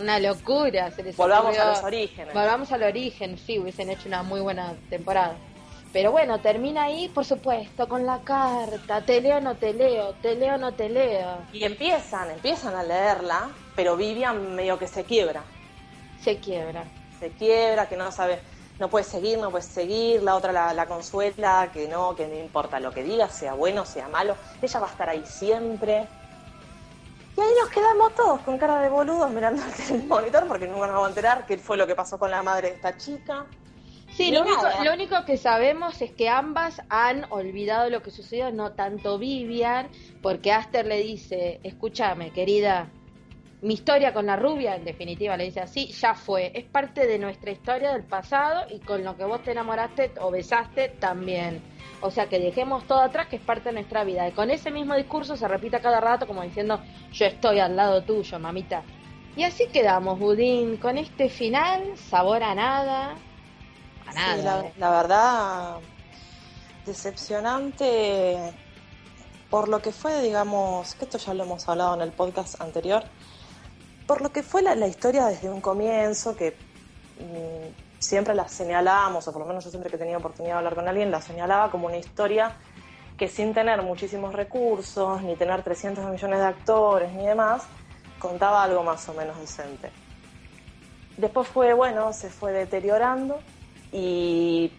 una 0.00 0.18
locura. 0.18 0.90
Se 0.90 1.02
les 1.02 1.16
Volvamos 1.16 1.46
ocurrió- 1.56 1.62
a 1.62 1.66
los 1.70 1.82
orígenes. 1.84 2.34
Volvamos 2.34 2.72
al 2.72 2.82
origen, 2.82 3.38
sí, 3.38 3.58
hubiesen 3.58 3.90
hecho 3.90 4.08
una 4.08 4.22
muy 4.22 4.40
buena 4.40 4.74
temporada. 4.90 5.36
Pero 5.92 6.12
bueno, 6.12 6.40
termina 6.40 6.82
ahí, 6.84 7.08
por 7.08 7.24
supuesto, 7.24 7.88
con 7.88 8.04
la 8.04 8.20
carta, 8.20 9.00
te 9.00 9.20
leo, 9.20 9.40
no 9.40 9.54
te 9.56 9.72
leo, 9.72 10.12
te 10.20 10.34
leo, 10.34 10.58
no 10.58 10.72
te 10.74 10.88
leo. 10.90 11.38
Y 11.52 11.64
empiezan, 11.64 12.30
empiezan 12.32 12.74
a 12.74 12.82
leerla, 12.82 13.48
pero 13.74 13.96
Vivian 13.96 14.54
medio 14.54 14.78
que 14.78 14.88
se 14.88 15.04
quiebra. 15.04 15.42
Se 16.22 16.38
quiebra. 16.38 16.84
se 17.18 17.30
quiebra, 17.30 17.88
que 17.88 17.96
no 17.96 18.12
sabe, 18.12 18.40
no 18.78 18.90
puede 18.90 19.04
seguir, 19.06 19.38
no 19.38 19.50
puede 19.50 19.64
seguir, 19.64 20.22
la 20.22 20.34
otra 20.34 20.52
la, 20.52 20.74
la 20.74 20.84
consuela, 20.84 21.70
que 21.72 21.88
no, 21.88 22.14
que 22.14 22.26
no 22.26 22.34
importa 22.34 22.78
lo 22.78 22.92
que 22.92 23.02
diga, 23.02 23.30
sea 23.30 23.54
bueno, 23.54 23.86
sea 23.86 24.06
malo, 24.08 24.36
ella 24.60 24.80
va 24.80 24.86
a 24.88 24.90
estar 24.90 25.08
ahí 25.08 25.24
siempre. 25.24 26.08
Y 27.36 27.40
ahí 27.40 27.50
nos 27.60 27.68
quedamos 27.70 28.14
todos 28.14 28.40
con 28.40 28.56
cara 28.56 28.80
de 28.80 28.88
boludos 28.88 29.30
mirando 29.30 29.62
el 29.90 30.06
monitor 30.06 30.46
porque 30.46 30.66
nunca 30.66 30.86
nos 30.86 30.94
vamos 30.94 31.06
a 31.06 31.10
enterar 31.10 31.46
qué 31.46 31.58
fue 31.58 31.76
lo 31.76 31.86
que 31.86 31.94
pasó 31.94 32.18
con 32.18 32.30
la 32.30 32.42
madre 32.42 32.70
de 32.70 32.74
esta 32.76 32.96
chica. 32.96 33.46
Sí, 34.16 34.30
lo 34.30 34.42
único, 34.42 34.62
lo 34.82 34.94
único 34.94 35.24
que 35.26 35.36
sabemos 35.36 36.00
es 36.00 36.10
que 36.10 36.30
ambas 36.30 36.80
han 36.88 37.30
olvidado 37.30 37.90
lo 37.90 38.02
que 38.02 38.10
sucedió, 38.10 38.50
no 38.50 38.72
tanto 38.72 39.18
Vivian, 39.18 39.88
porque 40.22 40.52
Aster 40.52 40.86
le 40.86 41.02
dice, 41.02 41.60
escúchame, 41.62 42.32
querida, 42.32 42.88
mi 43.66 43.74
historia 43.74 44.14
con 44.14 44.26
la 44.26 44.36
rubia, 44.36 44.76
en 44.76 44.84
definitiva 44.84 45.36
le 45.36 45.42
dice 45.42 45.58
así, 45.58 45.88
ya 45.88 46.14
fue, 46.14 46.52
es 46.54 46.64
parte 46.64 47.04
de 47.04 47.18
nuestra 47.18 47.50
historia 47.50 47.92
del 47.92 48.04
pasado 48.04 48.64
y 48.70 48.78
con 48.78 49.02
lo 49.02 49.16
que 49.16 49.24
vos 49.24 49.42
te 49.42 49.50
enamoraste 49.50 50.12
o 50.20 50.30
besaste 50.30 50.90
también. 51.00 51.60
O 52.00 52.12
sea 52.12 52.28
que 52.28 52.38
dejemos 52.38 52.86
todo 52.86 53.00
atrás, 53.00 53.26
que 53.26 53.36
es 53.36 53.42
parte 53.42 53.70
de 53.70 53.72
nuestra 53.72 54.04
vida. 54.04 54.28
Y 54.28 54.30
con 54.30 54.50
ese 54.50 54.70
mismo 54.70 54.94
discurso 54.94 55.36
se 55.36 55.48
repite 55.48 55.78
a 55.78 55.80
cada 55.80 55.98
rato 55.98 56.28
como 56.28 56.42
diciendo, 56.42 56.80
yo 57.10 57.26
estoy 57.26 57.58
al 57.58 57.74
lado 57.74 58.04
tuyo, 58.04 58.38
mamita. 58.38 58.84
Y 59.34 59.42
así 59.42 59.66
quedamos, 59.66 60.16
Budín, 60.20 60.76
con 60.76 60.96
este 60.96 61.28
final, 61.28 61.96
sabor 61.96 62.44
a 62.44 62.54
nada. 62.54 63.16
A 64.06 64.12
Sí, 64.12 64.18
nada. 64.18 64.62
la, 64.62 64.70
la 64.78 64.90
verdad, 64.90 65.76
decepcionante 66.84 68.54
por 69.50 69.68
lo 69.68 69.80
que 69.80 69.92
fue, 69.92 70.22
digamos, 70.22 70.94
que 70.94 71.04
esto 71.04 71.18
ya 71.18 71.34
lo 71.34 71.44
hemos 71.44 71.68
hablado 71.68 71.94
en 71.94 72.02
el 72.02 72.12
podcast 72.12 72.60
anterior, 72.60 73.04
por 74.06 74.22
lo 74.22 74.30
que 74.30 74.42
fue 74.42 74.62
la, 74.62 74.86
historia 74.86 75.26
desde 75.26 75.50
un 75.50 75.60
comienzo, 75.60 76.36
que 76.36 76.50
mm, 76.50 77.98
siempre 77.98 78.34
la 78.34 78.48
señalábamos, 78.48 79.26
o 79.26 79.32
por 79.32 79.42
lo 79.42 79.48
menos 79.48 79.64
yo 79.64 79.70
siempre 79.70 79.90
que 79.90 79.98
tenía 79.98 80.18
oportunidad 80.18 80.54
de 80.54 80.58
hablar 80.58 80.74
con 80.74 80.88
alguien, 80.88 81.10
la 81.10 81.20
señalaba 81.20 81.70
como 81.70 81.86
una 81.86 81.96
historia 81.96 82.52
que 83.16 83.28
sin 83.28 83.54
tener 83.54 83.82
muchísimos 83.82 84.34
recursos, 84.34 85.22
ni 85.22 85.36
tener 85.36 85.62
300 85.62 86.04
millones 86.04 86.38
de 86.38 86.46
actores, 86.46 87.12
ni 87.12 87.26
demás, 87.26 87.64
contaba 88.18 88.62
algo 88.62 88.82
más 88.82 89.08
o 89.08 89.14
menos 89.14 89.38
decente. 89.40 89.90
Después 91.16 91.48
fue, 91.48 91.72
bueno, 91.72 92.12
se 92.12 92.28
fue 92.28 92.52
deteriorando 92.52 93.40
y 93.90 94.70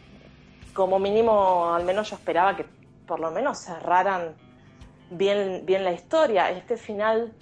como 0.74 1.00
mínimo, 1.00 1.74
al 1.74 1.84
menos 1.84 2.12
yo 2.12 2.16
esperaba 2.16 2.56
que 2.56 2.66
por 3.08 3.20
lo 3.20 3.32
menos 3.32 3.58
cerraran 3.58 4.36
bien, 5.10 5.64
bien 5.66 5.84
la 5.84 5.92
historia. 5.92 6.52
Este 6.52 6.78
final 6.78 7.34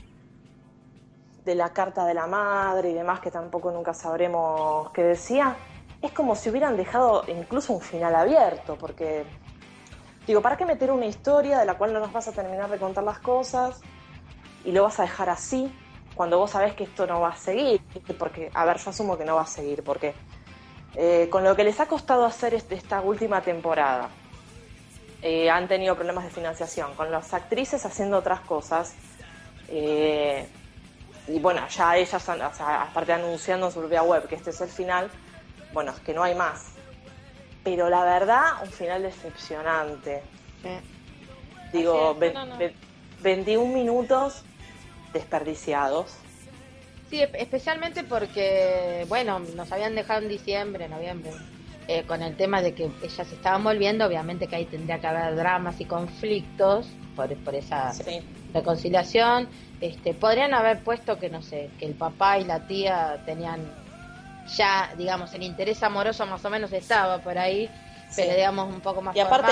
de 1.46 1.56
la 1.56 1.70
carta 1.70 2.06
de 2.06 2.14
la 2.14 2.26
madre 2.26 2.90
y 2.90 2.94
demás, 2.94 3.20
que 3.20 3.30
tampoco 3.30 3.72
nunca 3.72 3.94
sabremos 3.94 4.90
qué 4.92 5.04
decía, 5.04 5.56
es 6.02 6.12
como 6.12 6.36
si 6.36 6.50
hubieran 6.50 6.76
dejado 6.76 7.24
incluso 7.28 7.74
un 7.74 7.82
final 7.82 8.16
abierto, 8.16 8.78
porque 8.80 9.24
digo, 10.26 10.42
¿para 10.42 10.58
qué 10.58 10.66
meter 10.66 10.92
una 10.92 11.06
historia 11.06 11.60
de 11.60 11.66
la 11.66 11.76
cual 11.76 11.94
no 11.94 12.00
nos 12.00 12.12
vas 12.12 12.28
a 12.28 12.32
terminar 12.32 12.70
de 12.70 12.78
contar 12.78 13.04
las 13.04 13.20
cosas 13.20 13.80
y 14.64 14.72
lo 14.72 14.84
vas 14.84 15.00
a 15.00 15.04
dejar 15.04 15.30
así 15.30 15.72
cuando 16.16 16.40
vos 16.40 16.52
sabés 16.52 16.74
que 16.74 16.86
esto 16.86 17.06
no 17.06 17.22
va 17.22 17.30
a 17.30 17.38
seguir? 17.38 17.82
Porque, 18.18 18.50
a 18.54 18.66
ver, 18.66 18.78
yo 18.78 18.90
asumo 18.90 19.18
que 19.18 19.26
no 19.26 19.36
va 19.36 19.44
a 19.44 19.48
seguir, 19.48 19.84
porque 19.84 20.16
eh, 20.96 21.28
con 21.30 21.44
lo 21.44 21.56
que 21.56 21.64
les 21.64 21.80
ha 21.80 21.86
costado 21.86 22.26
hacer 22.26 22.56
esta 22.56 23.02
última 23.02 23.42
temporada, 23.42 24.10
eh, 25.22 25.50
han 25.50 25.68
tenido 25.68 25.96
problemas 25.96 26.24
de 26.24 26.32
financiación, 26.32 26.96
con 26.96 27.12
las 27.12 27.34
actrices 27.34 27.86
haciendo 27.86 28.18
otras 28.18 28.42
cosas. 28.42 28.96
Eh, 29.68 30.48
y 31.28 31.40
bueno, 31.40 31.68
ya 31.68 31.98
ellas, 31.98 32.30
o 32.30 32.54
sea, 32.54 32.84
aparte 32.84 33.14
anunciando 33.14 33.68
en 33.68 33.72
su 33.72 33.80
propia 33.80 34.04
web 34.04 34.28
que 34.28 34.36
este 34.36 34.52
es 34.52 34.62
el 34.62 34.70
final, 34.70 35.10
bueno, 35.74 35.92
es 35.92 36.00
que 36.00 36.14
no 36.14 36.24
hay 36.24 36.36
más. 36.36 36.74
Pero 37.64 37.90
la 37.90 38.04
verdad, 38.04 38.44
un 38.62 38.70
final 38.70 39.02
decepcionante. 39.02 40.22
Digo, 41.74 42.16
21 43.22 43.74
minutos 43.74 44.44
desperdiciados. 45.14 46.16
Sí, 47.10 47.22
especialmente 47.22 48.04
porque, 48.04 49.06
bueno, 49.08 49.40
nos 49.40 49.72
habían 49.72 49.96
dejado 49.96 50.22
en 50.22 50.30
diciembre, 50.30 50.88
noviembre, 50.88 51.32
eh, 51.88 52.04
con 52.04 52.22
el 52.22 52.36
tema 52.36 52.62
de 52.62 52.74
que 52.76 52.92
ellas 53.04 53.32
estaban 53.32 53.64
volviendo, 53.64 54.06
obviamente 54.06 54.48
que 54.48 54.56
ahí 54.58 54.66
tendría 54.66 55.00
que 55.00 55.08
haber 55.08 55.36
dramas 55.36 55.80
y 55.80 55.86
conflictos 55.86 56.88
por, 57.16 57.36
por 57.38 57.56
esa 57.56 57.94
reconciliación. 58.56 59.48
Este, 59.82 60.14
podrían 60.14 60.54
haber 60.54 60.84
puesto 60.84 61.20
que, 61.20 61.30
no 61.30 61.42
sé, 61.42 61.70
que 61.78 61.86
el 61.86 61.94
papá 61.94 62.40
y 62.40 62.46
la 62.46 62.66
tía 62.66 63.22
tenían 63.26 63.62
ya, 64.58 64.94
digamos, 64.98 65.34
el 65.34 65.44
interés 65.44 65.84
amoroso 65.84 66.26
más 66.26 66.44
o 66.46 66.50
menos 66.50 66.72
estaba 66.72 67.20
por 67.20 67.38
ahí, 67.38 67.70
pero 68.16 68.34
digamos 68.34 68.74
un 68.74 68.82
poco 68.82 69.02
más. 69.02 69.16
Y 69.16 69.20
aparte, 69.20 69.52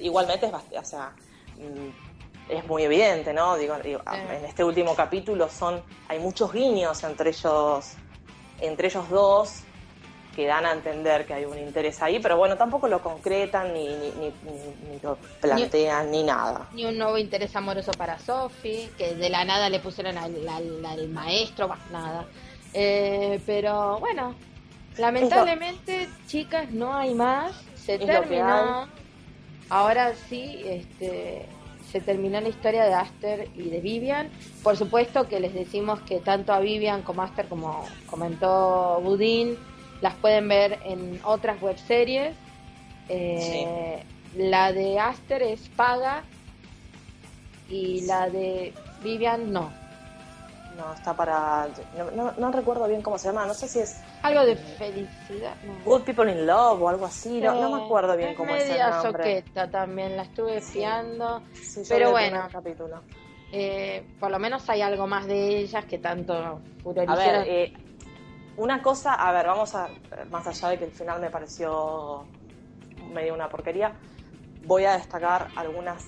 igualmente 0.00 0.46
es 0.46 0.52
bastante, 0.52 0.78
o 0.78 0.84
sea, 0.84 1.12
mm, 1.56 2.52
es 2.52 2.66
muy 2.66 2.82
evidente, 2.82 3.32
¿no? 3.32 3.56
Digo, 3.56 3.76
en 3.84 4.44
este 4.44 4.64
último 4.64 4.94
capítulo 4.94 5.48
son, 5.48 5.82
hay 6.08 6.18
muchos 6.18 6.52
guiños 6.52 7.02
entre 7.04 7.30
ellos, 7.30 7.94
entre 8.60 8.88
ellos 8.88 9.08
dos, 9.10 9.62
que 10.38 10.46
dan 10.46 10.64
a 10.66 10.72
entender 10.72 11.26
que 11.26 11.34
hay 11.34 11.44
un 11.46 11.58
interés 11.58 12.00
ahí, 12.00 12.20
pero 12.20 12.36
bueno, 12.36 12.56
tampoco 12.56 12.86
lo 12.86 13.02
concretan 13.02 13.74
ni, 13.74 13.88
ni, 13.88 14.32
ni, 14.88 15.00
lo 15.02 15.18
plantean 15.40 16.12
ni, 16.12 16.22
nada. 16.22 16.68
Ni 16.74 16.84
un 16.84 16.96
nuevo 16.96 17.18
interés 17.18 17.56
amoroso 17.56 17.90
para 17.90 18.20
Sophie, 18.20 18.88
que 18.96 19.16
de 19.16 19.30
la 19.30 19.44
nada 19.44 19.68
le 19.68 19.80
pusieron 19.80 20.16
al, 20.16 21.08
maestro, 21.08 21.66
más 21.66 21.80
nada. 21.90 22.24
Eh, 22.72 23.40
pero 23.46 23.98
bueno, 23.98 24.36
lamentablemente, 24.96 26.08
chicas, 26.28 26.70
no 26.70 26.94
hay 26.94 27.14
más. 27.14 27.60
Se 27.74 27.98
terminó. 27.98 28.86
Ahora 29.70 30.14
sí, 30.28 30.62
este, 30.64 31.46
se 31.90 32.00
terminó 32.00 32.40
la 32.40 32.48
historia 32.48 32.84
de 32.84 32.94
Aster 32.94 33.48
y 33.56 33.70
de 33.70 33.80
Vivian. 33.80 34.30
Por 34.62 34.76
supuesto 34.76 35.26
que 35.26 35.40
les 35.40 35.52
decimos 35.52 35.98
que 36.02 36.20
tanto 36.20 36.52
a 36.52 36.60
Vivian 36.60 37.02
como 37.02 37.22
a 37.22 37.24
Aster, 37.24 37.48
como 37.48 37.84
comentó 38.06 39.00
Budín, 39.02 39.58
las 40.00 40.14
pueden 40.16 40.48
ver 40.48 40.78
en 40.84 41.20
otras 41.24 41.60
webseries. 41.60 42.34
Eh, 43.08 44.02
La 44.36 44.72
de 44.72 44.98
Aster 44.98 45.42
es 45.42 45.68
paga 45.70 46.22
y 47.68 48.02
la 48.02 48.28
de 48.28 48.74
Vivian 49.02 49.52
no. 49.52 49.72
No, 50.76 50.94
está 50.94 51.12
para... 51.12 51.66
No, 52.14 52.32
no, 52.38 52.52
recuerdo 52.52 52.86
bien 52.86 53.02
cómo 53.02 53.18
se 53.18 53.28
llama, 53.28 53.46
no 53.46 53.54
sé 53.54 53.66
si 53.66 53.80
es... 53.80 54.00
Algo 54.22 54.44
de 54.44 54.54
felicidad. 54.54 55.54
Good 55.84 56.02
People 56.02 56.30
in 56.30 56.46
Love 56.46 56.80
o 56.80 56.88
algo 56.88 57.06
así, 57.06 57.40
no, 57.40 57.60
no 57.60 57.76
me 57.76 57.84
acuerdo 57.84 58.16
bien 58.16 58.36
cómo 58.36 58.54
es 58.54 58.70
el 58.70 58.78
nombre. 58.78 59.24
soqueta 59.24 59.68
también, 59.68 60.16
la 60.16 60.22
estuve 60.22 60.60
fiando, 60.60 61.42
pero 61.88 62.12
bueno, 62.12 62.46
capítulo. 62.52 63.02
Eh, 63.50 64.06
por 64.20 64.30
lo 64.30 64.38
menos 64.38 64.68
hay 64.68 64.82
algo 64.82 65.08
más 65.08 65.26
de 65.26 65.58
ellas 65.58 65.84
que 65.86 65.98
tanto 65.98 66.60
furorizaron. 66.82 67.20
A 67.20 67.38
ver, 67.38 67.48
eh, 67.48 67.72
una 68.58 68.82
cosa, 68.82 69.14
a 69.14 69.32
ver, 69.32 69.46
vamos 69.46 69.74
a, 69.74 69.88
más 70.30 70.46
allá 70.46 70.70
de 70.70 70.78
que 70.78 70.84
el 70.84 70.90
final 70.90 71.20
me 71.20 71.30
pareció 71.30 72.24
medio 73.12 73.32
una 73.32 73.48
porquería, 73.48 73.92
voy 74.64 74.84
a 74.84 74.92
destacar 74.92 75.48
algunas 75.54 76.04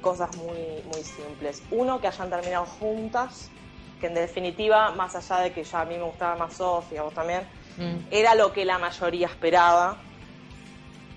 cosas 0.00 0.34
muy, 0.36 0.82
muy 0.92 1.02
simples. 1.02 1.62
Uno, 1.72 2.00
que 2.00 2.06
hayan 2.06 2.30
terminado 2.30 2.64
juntas, 2.64 3.50
que 4.00 4.06
en 4.06 4.14
definitiva, 4.14 4.92
más 4.92 5.16
allá 5.16 5.42
de 5.42 5.52
que 5.52 5.64
ya 5.64 5.80
a 5.80 5.84
mí 5.84 5.96
me 5.96 6.04
gustaba 6.04 6.36
más 6.36 6.54
Sofía, 6.54 7.02
vos 7.02 7.12
también, 7.12 7.42
mm. 7.76 8.06
era 8.10 8.36
lo 8.36 8.52
que 8.52 8.64
la 8.64 8.78
mayoría 8.78 9.26
esperaba. 9.26 9.96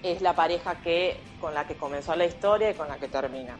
Es 0.01 0.21
la 0.21 0.35
pareja 0.35 0.81
que 0.81 1.17
con 1.39 1.53
la 1.53 1.65
que 1.65 1.75
comenzó 1.75 2.15
la 2.15 2.25
historia 2.25 2.71
y 2.71 2.73
con 2.73 2.89
la 2.89 2.97
que 2.97 3.07
termina. 3.07 3.57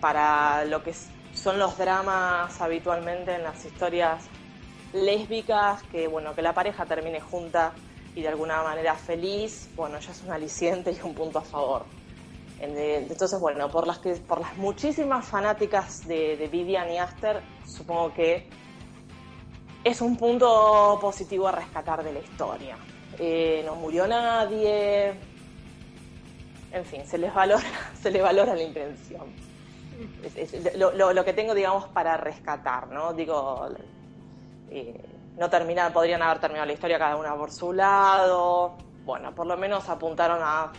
Para 0.00 0.64
lo 0.66 0.84
que 0.84 0.94
son 1.34 1.58
los 1.58 1.76
dramas 1.78 2.60
habitualmente 2.60 3.34
en 3.34 3.42
las 3.42 3.64
historias 3.64 4.28
lésbicas, 4.92 5.82
que 5.84 6.08
bueno, 6.08 6.34
que 6.34 6.42
la 6.42 6.52
pareja 6.52 6.86
termine 6.86 7.20
junta 7.20 7.72
y 8.14 8.22
de 8.22 8.28
alguna 8.28 8.62
manera 8.62 8.94
feliz, 8.94 9.70
bueno, 9.76 9.98
ya 9.98 10.10
es 10.10 10.22
un 10.22 10.32
aliciente 10.32 10.92
y 10.92 11.06
un 11.06 11.14
punto 11.14 11.38
a 11.38 11.42
favor. 11.42 11.84
Entonces, 12.60 13.40
bueno, 13.40 13.70
por 13.70 13.86
las 13.86 13.98
que, 14.00 14.14
por 14.16 14.40
las 14.40 14.56
muchísimas 14.58 15.24
fanáticas 15.26 16.06
de, 16.06 16.48
Vivian 16.52 16.90
y 16.90 16.98
Aster, 16.98 17.40
supongo 17.66 18.12
que 18.12 18.46
es 19.82 20.00
un 20.02 20.16
punto 20.16 20.98
positivo 21.00 21.48
a 21.48 21.52
rescatar 21.52 22.04
de 22.04 22.12
la 22.12 22.18
historia. 22.18 22.76
Eh, 23.18 23.62
no 23.64 23.76
murió 23.76 24.06
nadie, 24.06 25.14
en 26.72 26.84
fin, 26.84 27.06
se 27.06 27.18
les 27.18 27.32
valora, 27.32 27.64
se 28.00 28.10
les 28.10 28.22
valora 28.22 28.54
la 28.54 28.62
intención. 28.62 29.26
lo, 30.76 31.12
lo, 31.12 31.24
que 31.24 31.32
tengo, 31.32 31.54
digamos, 31.54 31.86
para 31.88 32.16
rescatar, 32.16 32.88
¿no? 32.88 33.12
Digo, 33.12 33.68
eh, 34.70 34.94
no 35.36 35.50
terminan, 35.50 35.92
podrían 35.92 36.22
haber 36.22 36.38
terminado 36.38 36.66
la 36.66 36.72
historia 36.72 36.98
cada 36.98 37.16
una 37.16 37.34
por 37.34 37.50
su 37.50 37.72
lado. 37.72 38.76
Bueno, 39.04 39.34
por 39.34 39.46
lo 39.46 39.56
menos 39.56 39.88
apuntaron 39.88 40.38
a. 40.42 40.72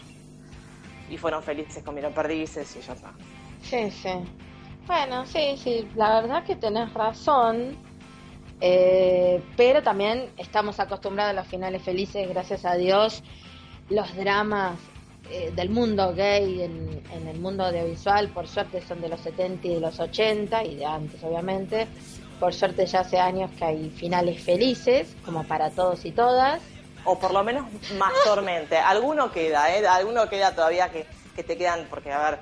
y 1.10 1.17
fueron 1.17 1.43
felices, 1.43 1.84
comieron 1.84 2.13
perdices 2.13 2.75
y 2.75 2.82
ya 2.82 2.93
está. 2.93 3.12
Sí, 3.62 3.91
sí. 3.91 4.12
Bueno, 4.88 5.25
sí, 5.25 5.58
sí, 5.58 5.89
la 5.95 6.21
verdad 6.21 6.43
que 6.43 6.56
tenés 6.56 6.93
razón. 6.93 7.77
Eh, 8.63 9.43
pero 9.58 9.82
también 9.82 10.30
estamos 10.38 10.80
acostumbrados 10.80 11.32
a 11.32 11.34
los 11.34 11.47
finales 11.47 11.82
felices, 11.82 12.30
gracias 12.30 12.63
a 12.63 12.75
Dios. 12.75 13.23
Los 13.89 14.15
dramas 14.15 14.77
eh, 15.32 15.51
del 15.56 15.71
mundo 15.71 16.13
gay 16.13 16.62
en, 16.62 17.01
en, 17.12 17.27
el 17.27 17.39
mundo 17.39 17.65
audiovisual, 17.65 18.30
por 18.30 18.47
suerte, 18.47 18.82
son 18.82 19.01
de 19.01 19.10
los 19.10 19.19
70 19.21 19.67
y 19.67 19.73
de 19.75 19.80
los 19.80 19.99
80 19.99 20.63
y 20.65 20.75
de 20.75 20.86
antes, 20.86 21.23
obviamente. 21.23 21.88
Por 22.41 22.56
suerte 22.56 22.88
ya 22.88 23.01
hace 23.01 23.19
años 23.19 23.51
que 23.51 23.63
hay 23.63 23.91
finales 23.91 24.43
felices, 24.43 25.15
como 25.23 25.43
para 25.43 25.69
todos 25.69 26.04
y 26.06 26.12
todas. 26.12 26.60
O 27.06 27.19
por 27.19 27.32
lo 27.32 27.43
menos 27.43 27.67
mayormente. 27.99 28.80
Alguno 28.80 29.32
queda, 29.32 29.71
¿eh? 29.71 29.88
Alguno 29.88 30.27
queda 30.27 30.56
todavía 30.56 30.89
que, 30.89 31.06
te 31.43 31.56
quedan, 31.56 31.86
porque 31.88 32.12
a 32.12 32.32
ver, 32.32 32.39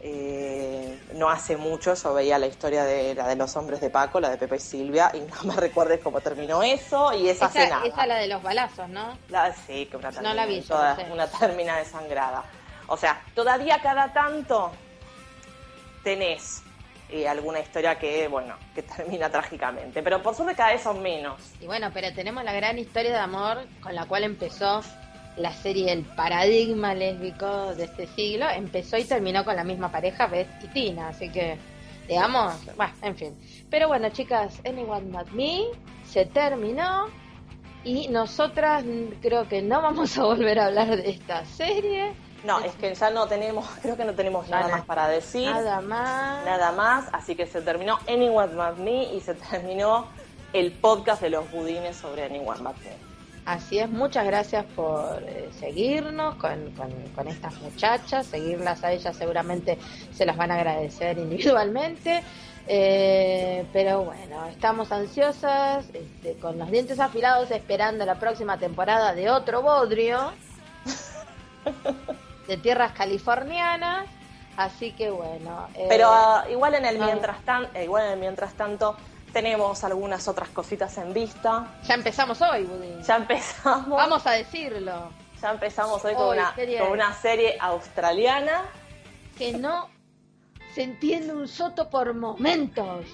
eh, 0.00 0.98
no 1.16 1.28
hace 1.28 1.58
mucho 1.58 1.92
yo 1.92 2.14
veía 2.14 2.38
la 2.38 2.46
historia 2.46 2.84
de 2.84 3.14
la 3.14 3.28
de 3.28 3.36
los 3.36 3.54
hombres 3.56 3.82
de 3.82 3.90
Paco, 3.90 4.20
la 4.20 4.30
de 4.30 4.38
Pepe 4.38 4.56
y 4.56 4.58
Silvia, 4.58 5.12
y 5.12 5.20
no 5.20 5.52
me 5.52 5.54
recuerdes 5.60 6.00
cómo 6.00 6.22
terminó 6.22 6.62
eso, 6.62 7.12
y 7.12 7.28
esa, 7.28 7.48
esa 7.48 7.68
nada. 7.68 7.84
Esa 7.84 8.06
la 8.06 8.14
de 8.16 8.26
los 8.26 8.42
balazos, 8.42 8.88
¿no? 8.88 9.18
sí, 9.66 9.84
que 9.84 9.98
una 9.98 10.10
no 10.12 10.32
la 10.32 10.46
vi, 10.46 10.64
una 11.12 11.26
termina 11.26 11.76
desangrada. 11.76 12.42
O 12.86 12.96
sea, 12.96 13.22
todavía 13.34 13.82
cada 13.82 14.14
tanto 14.14 14.72
tenés 16.02 16.62
y 17.12 17.24
alguna 17.24 17.60
historia 17.60 17.98
que, 17.98 18.28
bueno, 18.28 18.54
que 18.74 18.82
termina 18.82 19.30
trágicamente. 19.30 20.02
Pero 20.02 20.22
por 20.22 20.34
suerte 20.34 20.54
cada 20.54 20.72
vez 20.72 20.82
son 20.82 21.02
menos. 21.02 21.52
Y 21.60 21.66
bueno, 21.66 21.90
pero 21.92 22.12
tenemos 22.12 22.44
la 22.44 22.52
gran 22.52 22.78
historia 22.78 23.12
de 23.12 23.18
amor 23.18 23.66
con 23.82 23.94
la 23.94 24.06
cual 24.06 24.24
empezó 24.24 24.82
la 25.36 25.52
serie 25.52 25.92
El 25.92 26.04
Paradigma 26.04 26.94
Lésbico 26.94 27.74
de 27.74 27.84
este 27.84 28.06
siglo. 28.08 28.48
Empezó 28.48 28.96
y 28.96 29.04
terminó 29.04 29.44
con 29.44 29.56
la 29.56 29.64
misma 29.64 29.90
pareja, 29.90 30.26
Beth 30.26 30.48
y 30.62 30.68
Tina. 30.68 31.08
Así 31.08 31.30
que, 31.30 31.56
digamos, 32.08 32.54
bueno, 32.76 32.92
en 33.02 33.16
fin. 33.16 33.38
Pero 33.70 33.88
bueno, 33.88 34.08
chicas, 34.10 34.60
Anyone 34.64 35.10
But 35.10 35.30
Me 35.30 35.64
se 36.04 36.26
terminó. 36.26 37.06
Y 37.82 38.08
nosotras 38.08 38.84
creo 39.22 39.48
que 39.48 39.62
no 39.62 39.80
vamos 39.80 40.18
a 40.18 40.24
volver 40.24 40.58
a 40.58 40.66
hablar 40.66 40.96
de 40.96 41.10
esta 41.10 41.44
serie. 41.46 42.12
No, 42.44 42.60
es 42.60 42.72
que 42.74 42.94
ya 42.94 43.10
no 43.10 43.26
tenemos, 43.26 43.66
creo 43.82 43.96
que 43.96 44.04
no 44.04 44.14
tenemos 44.14 44.48
nada 44.48 44.62
Nada. 44.64 44.76
más 44.78 44.86
para 44.86 45.08
decir. 45.08 45.50
Nada 45.50 45.80
más. 45.80 46.44
Nada 46.44 46.72
más, 46.72 47.04
así 47.12 47.34
que 47.36 47.46
se 47.46 47.60
terminó 47.62 47.98
Anyone 48.08 48.54
But 48.54 48.78
Me 48.78 49.12
y 49.14 49.20
se 49.20 49.34
terminó 49.34 50.06
el 50.52 50.72
podcast 50.72 51.20
de 51.22 51.30
los 51.30 51.50
budines 51.50 51.96
sobre 51.96 52.24
Anyone 52.24 52.60
But 52.62 52.76
Me. 52.78 53.10
Así 53.46 53.78
es, 53.78 53.88
muchas 53.88 54.24
gracias 54.26 54.64
por 54.76 55.22
eh, 55.26 55.48
seguirnos 55.58 56.34
con, 56.36 56.70
con- 56.72 57.08
con 57.14 57.26
estas 57.26 57.54
muchachas, 57.60 58.26
seguirlas 58.26 58.84
a 58.84 58.92
ellas 58.92 59.16
seguramente 59.16 59.78
se 60.14 60.26
las 60.26 60.36
van 60.36 60.50
a 60.50 60.56
agradecer 60.56 61.18
individualmente, 61.18 62.22
Eh, 62.68 63.64
pero 63.72 64.02
bueno, 64.04 64.46
estamos 64.46 64.92
ansiosas, 64.92 65.86
este, 65.94 66.34
con 66.38 66.58
los 66.58 66.70
dientes 66.70 67.00
afilados 67.00 67.50
esperando 67.50 68.04
la 68.04 68.16
próxima 68.16 68.58
temporada 68.58 69.14
de 69.14 69.30
otro 69.30 69.62
bodrio 69.62 70.30
de 72.50 72.56
tierras 72.56 72.90
californianas, 72.92 74.06
así 74.56 74.90
que 74.92 75.08
bueno. 75.10 75.68
eh, 75.74 75.86
Pero 75.88 76.08
ah, 76.10 76.44
igual 76.50 76.74
en 76.74 76.84
el 76.84 77.00
ah. 77.00 77.06
mientras 77.06 77.40
tanto, 77.44 77.80
igual 77.80 78.06
en 78.06 78.12
el 78.14 78.18
mientras 78.18 78.54
tanto 78.54 78.96
tenemos 79.32 79.84
algunas 79.84 80.26
otras 80.26 80.48
cositas 80.48 80.98
en 80.98 81.14
vista. 81.14 81.78
ya 81.84 81.94
empezamos 81.94 82.42
hoy, 82.42 82.64
Budín. 82.64 83.00
Ya 83.02 83.16
empezamos, 83.16 83.88
Vamos 83.88 84.26
a 84.26 84.32
decirlo. 84.32 85.12
ya 85.40 85.52
empezamos 85.52 86.04
hoy 86.04 86.14
con 86.14 86.30
una, 86.36 86.52
con 86.80 86.90
una 86.90 87.14
serie 87.14 87.56
australiana. 87.60 88.62
que 89.38 89.52
no 89.52 89.88
se 90.74 90.82
entiende 90.82 91.32
un 91.32 91.46
soto 91.46 91.88
por 91.88 92.12
momentos. 92.14 93.06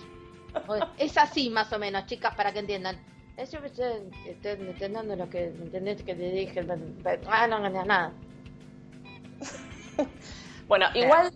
Es 0.97 1.19
así 1.19 1.51
más 1.51 1.71
o 1.75 1.79
menos, 1.79 2.07
chicas, 2.07 2.35
para 2.35 2.51
que 2.53 2.61
entiendan. 2.61 2.99
Eso 3.37 3.59
estoy, 3.59 4.09
entendiendo 4.43 5.15
lo 5.15 5.29
que 5.29 5.49
entendés 5.49 6.03
que 6.03 6.15
te 6.15 6.31
dije. 6.31 6.67
Ah, 7.29 7.47
no, 7.47 7.59
no, 7.59 7.69
no, 7.69 7.85
nada. 7.85 8.13
Bueno, 10.69 10.87
igual, 10.95 11.33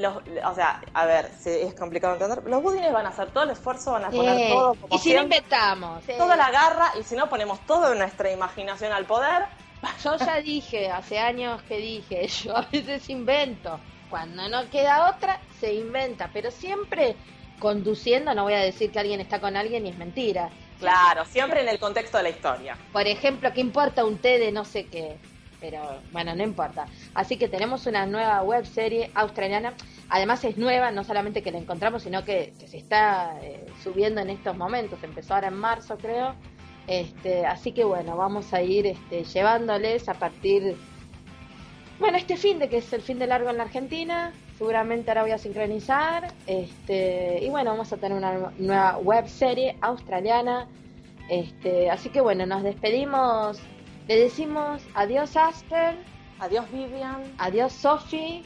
los, 0.00 0.16
o 0.16 0.54
sea, 0.54 0.80
a 0.94 1.06
ver, 1.06 1.30
si 1.40 1.50
es 1.50 1.74
complicado 1.74 2.14
entender. 2.14 2.42
Los 2.44 2.60
budines 2.62 2.92
van 2.92 3.06
a 3.06 3.10
hacer 3.10 3.30
todo 3.30 3.44
el 3.44 3.50
esfuerzo, 3.50 3.92
van 3.92 4.06
a 4.06 4.10
poner 4.10 4.36
Eh, 4.36 4.48
todo 4.52 4.74
como 4.74 4.94
y 4.96 4.98
si 4.98 5.10
no 5.14 5.20
siempre, 5.20 5.36
inventamos. 5.38 6.08
eh. 6.08 6.16
toda 6.18 6.36
la 6.36 6.50
garra 6.50 6.92
y 6.98 7.04
si 7.04 7.14
no 7.14 7.28
ponemos 7.28 7.64
todo 7.66 7.90
de 7.90 7.96
nuestra 7.96 8.32
imaginación 8.32 8.92
al 8.92 9.04
poder. 9.06 9.44
Yo 10.02 10.16
ya 10.16 10.40
dije, 10.40 10.90
hace 10.90 11.18
años 11.20 11.62
que 11.62 11.76
dije, 11.78 12.26
yo 12.44 12.56
a 12.56 12.62
veces 12.62 13.08
invento. 13.10 13.78
Cuando 14.10 14.48
no 14.48 14.68
queda 14.70 15.10
otra, 15.10 15.40
se 15.60 15.74
inventa. 15.74 16.30
Pero 16.32 16.50
siempre 16.50 17.16
conduciendo, 17.60 18.34
no 18.34 18.44
voy 18.44 18.54
a 18.54 18.58
decir 18.60 18.90
que 18.90 18.98
alguien 18.98 19.20
está 19.20 19.40
con 19.40 19.56
alguien 19.56 19.86
y 19.86 19.90
es 19.90 19.96
mentira. 19.98 20.50
Claro, 20.78 21.24
siempre 21.24 21.60
en 21.62 21.68
el 21.68 21.78
contexto 21.78 22.16
de 22.18 22.24
la 22.24 22.28
historia. 22.30 22.76
Por 22.92 23.06
ejemplo, 23.06 23.52
¿qué 23.52 23.60
importa 23.60 24.04
un 24.04 24.18
té 24.18 24.38
de 24.38 24.52
no 24.52 24.64
sé 24.64 24.86
qué? 24.86 25.16
Pero 25.64 26.02
bueno, 26.12 26.34
no 26.34 26.42
importa. 26.42 26.84
Así 27.14 27.38
que 27.38 27.48
tenemos 27.48 27.86
una 27.86 28.04
nueva 28.04 28.42
web 28.42 28.66
serie 28.66 29.10
australiana. 29.14 29.72
Además 30.10 30.44
es 30.44 30.58
nueva, 30.58 30.90
no 30.90 31.04
solamente 31.04 31.42
que 31.42 31.50
la 31.50 31.56
encontramos, 31.56 32.02
sino 32.02 32.22
que, 32.22 32.52
se 32.66 32.76
está 32.76 33.38
eh, 33.42 33.64
subiendo 33.82 34.20
en 34.20 34.28
estos 34.28 34.54
momentos. 34.58 35.02
Empezó 35.02 35.34
ahora 35.34 35.48
en 35.48 35.54
marzo, 35.54 35.96
creo. 35.96 36.34
Este, 36.86 37.46
así 37.46 37.72
que 37.72 37.82
bueno, 37.82 38.14
vamos 38.14 38.52
a 38.52 38.60
ir 38.60 38.86
este, 38.86 39.24
llevándoles 39.24 40.06
a 40.10 40.12
partir, 40.12 40.76
bueno, 41.98 42.18
este 42.18 42.36
fin 42.36 42.58
de 42.58 42.68
que 42.68 42.76
es 42.76 42.92
el 42.92 43.00
fin 43.00 43.18
de 43.18 43.26
largo 43.26 43.48
en 43.48 43.56
la 43.56 43.62
Argentina. 43.62 44.34
Seguramente 44.58 45.10
ahora 45.12 45.22
voy 45.22 45.30
a 45.30 45.38
sincronizar. 45.38 46.30
Este, 46.46 47.38
y 47.42 47.48
bueno, 47.48 47.70
vamos 47.70 47.90
a 47.90 47.96
tener 47.96 48.18
una 48.18 48.52
nueva 48.58 48.98
web 48.98 49.26
serie 49.28 49.78
australiana. 49.80 50.68
Este, 51.30 51.88
así 51.88 52.10
que 52.10 52.20
bueno, 52.20 52.44
nos 52.44 52.62
despedimos. 52.62 53.58
Le 54.06 54.16
decimos 54.20 54.82
adiós 54.94 55.36
Asper, 55.36 55.96
Adiós 56.40 56.68
Vivian, 56.70 57.22
adiós 57.38 57.72
Sophie, 57.72 58.44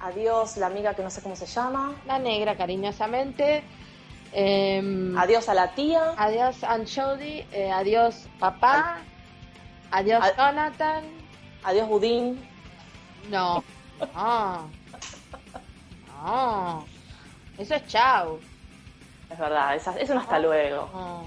adiós 0.00 0.56
la 0.58 0.66
amiga 0.66 0.94
que 0.94 1.02
no 1.02 1.10
sé 1.10 1.22
cómo 1.22 1.34
se 1.34 1.46
llama, 1.46 1.94
la 2.06 2.18
negra 2.18 2.54
cariñosamente. 2.56 3.64
Em, 4.32 5.16
adiós 5.16 5.48
a 5.48 5.54
la 5.54 5.74
tía, 5.74 6.12
adiós 6.16 6.62
Aunt 6.62 6.86
Jody, 6.88 7.46
eh, 7.52 7.70
adiós 7.72 8.28
papá, 8.38 8.98
adiós 9.90 10.22
Ad- 10.22 10.36
Jonathan. 10.36 11.02
adiós 11.64 11.88
Budín. 11.88 12.38
No, 13.30 13.64
no, 14.14 14.68
no. 16.22 16.84
Eso 17.56 17.74
es 17.76 17.86
chau. 17.86 18.38
Es 19.30 19.38
verdad, 19.38 19.74
es, 19.74 19.86
es 19.86 20.10
un 20.10 20.18
hasta 20.18 20.38
luego. 20.38 20.88
No. 20.92 21.26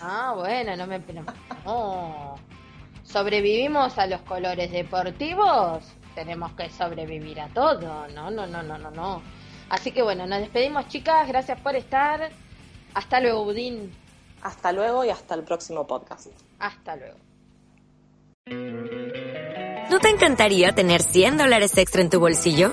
Ah, 0.00 0.34
bueno, 0.36 0.76
no 0.76 0.86
me. 0.86 0.98
No. 0.98 1.24
no. 1.64 2.34
¿Sobrevivimos 3.04 3.96
a 3.98 4.06
los 4.06 4.20
colores 4.22 4.70
deportivos? 4.70 5.84
Tenemos 6.14 6.52
que 6.52 6.68
sobrevivir 6.70 7.40
a 7.40 7.48
todo. 7.48 8.06
No, 8.08 8.30
no, 8.30 8.46
no, 8.46 8.62
no, 8.62 8.78
no, 8.78 8.90
no. 8.90 9.22
Así 9.70 9.92
que 9.92 10.02
bueno, 10.02 10.26
nos 10.26 10.40
despedimos, 10.40 10.88
chicas. 10.88 11.26
Gracias 11.28 11.60
por 11.60 11.76
estar. 11.76 12.30
Hasta 12.94 13.20
luego, 13.20 13.44
Budín. 13.44 13.92
Hasta 14.42 14.72
luego 14.72 15.04
y 15.04 15.10
hasta 15.10 15.34
el 15.34 15.44
próximo 15.44 15.86
podcast. 15.86 16.28
Hasta 16.58 16.96
luego. 16.96 17.18
¿No 19.90 19.98
te 20.00 20.10
encantaría 20.10 20.72
tener 20.74 21.02
100 21.02 21.38
dólares 21.38 21.76
extra 21.76 22.02
en 22.02 22.10
tu 22.10 22.20
bolsillo? 22.20 22.72